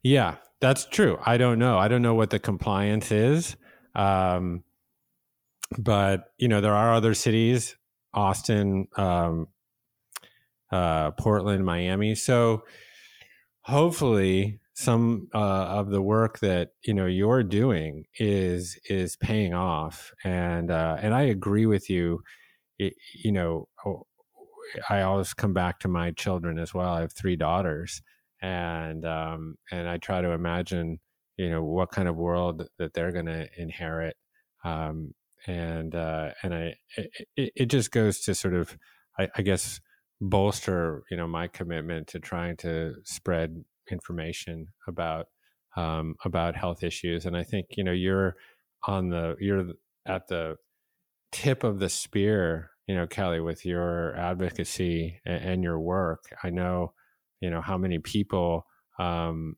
[0.03, 1.19] Yeah, that's true.
[1.25, 1.77] I don't know.
[1.77, 3.55] I don't know what the compliance is.
[3.95, 4.63] Um,
[5.77, 7.75] but you know, there are other cities,
[8.13, 9.47] Austin, um,
[10.71, 12.15] uh, Portland, Miami.
[12.15, 12.63] So
[13.61, 20.11] hopefully, some uh, of the work that you know you're doing is is paying off.
[20.23, 22.23] And uh, and I agree with you.
[22.77, 23.67] It, you know,
[24.89, 26.89] I always come back to my children as well.
[26.89, 28.01] I have three daughters,
[28.41, 30.99] and um, and I try to imagine,
[31.37, 34.15] you know, what kind of world that they're going to inherit,
[34.63, 35.13] um,
[35.47, 36.75] and uh, and I
[37.35, 38.77] it, it, just goes to sort of,
[39.17, 39.79] I, I guess,
[40.21, 45.27] bolster, you know, my commitment to trying to spread information about
[45.75, 48.35] um, about health issues, and I think you know you're
[48.87, 49.65] on the you're
[50.05, 50.55] at the
[51.31, 56.49] tip of the spear you know, Kelly, with your advocacy and, and your work, I
[56.49, 56.93] know,
[57.39, 58.65] you know, how many people
[58.97, 59.57] um,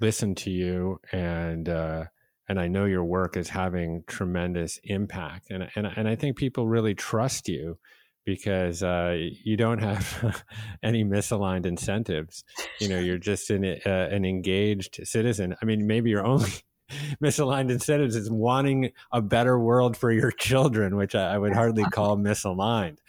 [0.00, 2.04] listen to you and, uh,
[2.48, 5.50] and I know your work is having tremendous impact.
[5.50, 7.76] And, and, and I think people really trust you
[8.24, 10.42] because uh, you don't have
[10.82, 12.44] any misaligned incentives.
[12.80, 15.54] You know, you're just an, uh, an engaged citizen.
[15.60, 16.52] I mean, maybe you're only
[17.22, 21.84] misaligned incentives is wanting a better world for your children, which I, I would hardly
[21.84, 22.98] call misaligned.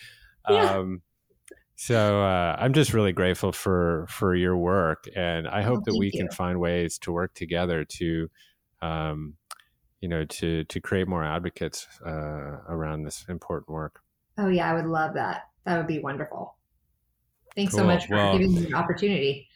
[0.49, 0.77] Yeah.
[0.77, 1.03] Um,
[1.75, 5.97] so uh, I'm just really grateful for for your work, and I hope oh, that
[5.97, 6.11] we you.
[6.11, 8.30] can find ways to work together to,
[8.82, 9.36] um,
[10.01, 12.09] you know, to to create more advocates uh,
[12.67, 14.01] around this important work.
[14.39, 15.43] Oh yeah, I would love that.
[15.65, 16.57] That would be wonderful.
[17.55, 17.82] Thanks cool.
[17.82, 19.49] so much for well, giving me the opportunity.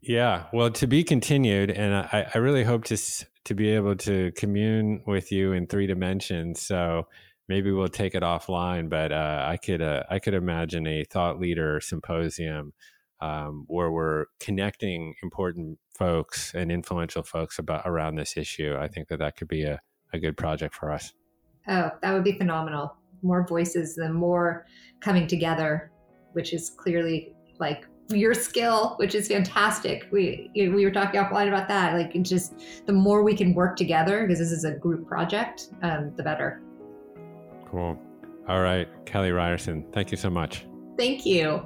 [0.00, 2.96] Yeah, well, to be continued, and I, I really hope to
[3.44, 6.62] to be able to commune with you in three dimensions.
[6.62, 7.06] So
[7.48, 11.38] maybe we'll take it offline, but uh, I could uh, I could imagine a thought
[11.38, 12.72] leader symposium
[13.20, 18.76] um, where we're connecting important folks and influential folks about around this issue.
[18.78, 19.80] I think that that could be a,
[20.12, 21.12] a good project for us.
[21.68, 22.96] Oh, that would be phenomenal.
[23.22, 24.66] More voices, the more
[25.00, 25.90] coming together,
[26.32, 30.06] which is clearly like your skill, which is fantastic.
[30.10, 31.94] We we were talking offline about that.
[31.94, 32.54] Like, just
[32.86, 36.60] the more we can work together, because this is a group project, um, the better.
[37.70, 37.98] Cool.
[38.46, 40.66] All right, Kelly Ryerson, thank you so much.
[40.98, 41.64] Thank you.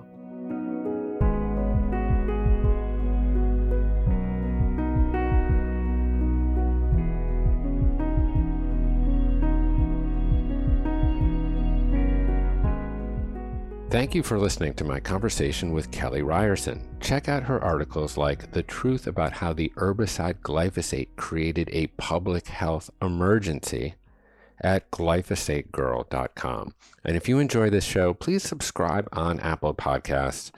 [13.91, 16.87] Thank you for listening to my conversation with Kelly Ryerson.
[17.01, 22.49] Check out her articles like The Truth About How the Herbicide Glyphosate Created a Public
[22.49, 23.95] Health Emergency
[24.61, 26.75] at glyphosategirl.com.
[27.03, 30.51] And if you enjoy this show, please subscribe on Apple Podcasts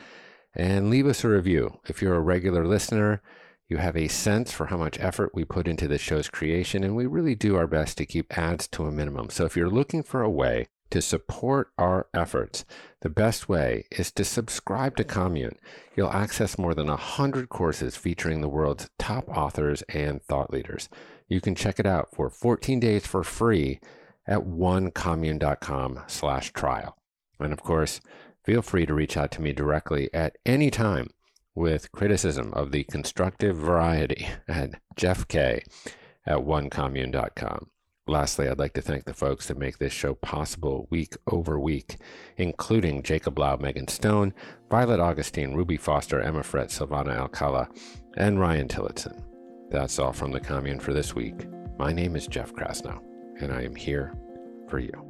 [0.53, 1.79] and leave us a review.
[1.87, 3.23] If you're a regular listener,
[3.69, 6.97] you have a sense for how much effort we put into the show's creation, and
[6.97, 9.31] we really do our best to keep ads to a minimum.
[9.31, 12.65] So if you're looking for a way to support our efforts,
[13.01, 15.57] the best way is to subscribe to Commune.
[15.97, 20.89] You'll access more than 100 courses featuring the world's top authors and thought leaders.
[21.29, 23.81] You can check it out for 14 days for free
[24.27, 26.97] at onecommune.com slash trial.
[27.39, 28.01] And of course,
[28.45, 31.11] feel free to reach out to me directly at any time
[31.55, 35.63] with criticism of the constructive variety at jeffk
[36.27, 37.71] at onecommune.com.
[38.11, 41.99] Lastly, I'd like to thank the folks that make this show possible week over week,
[42.39, 44.35] including Jacob Lau, Megan Stone,
[44.69, 47.69] Violet Augustine, Ruby Foster, Emma Fret, Silvana Alcala,
[48.17, 49.23] and Ryan Tillotson.
[49.71, 51.47] That's all from the commune for this week.
[51.79, 53.01] My name is Jeff Krasnow,
[53.41, 54.13] and I am here
[54.69, 55.10] for you.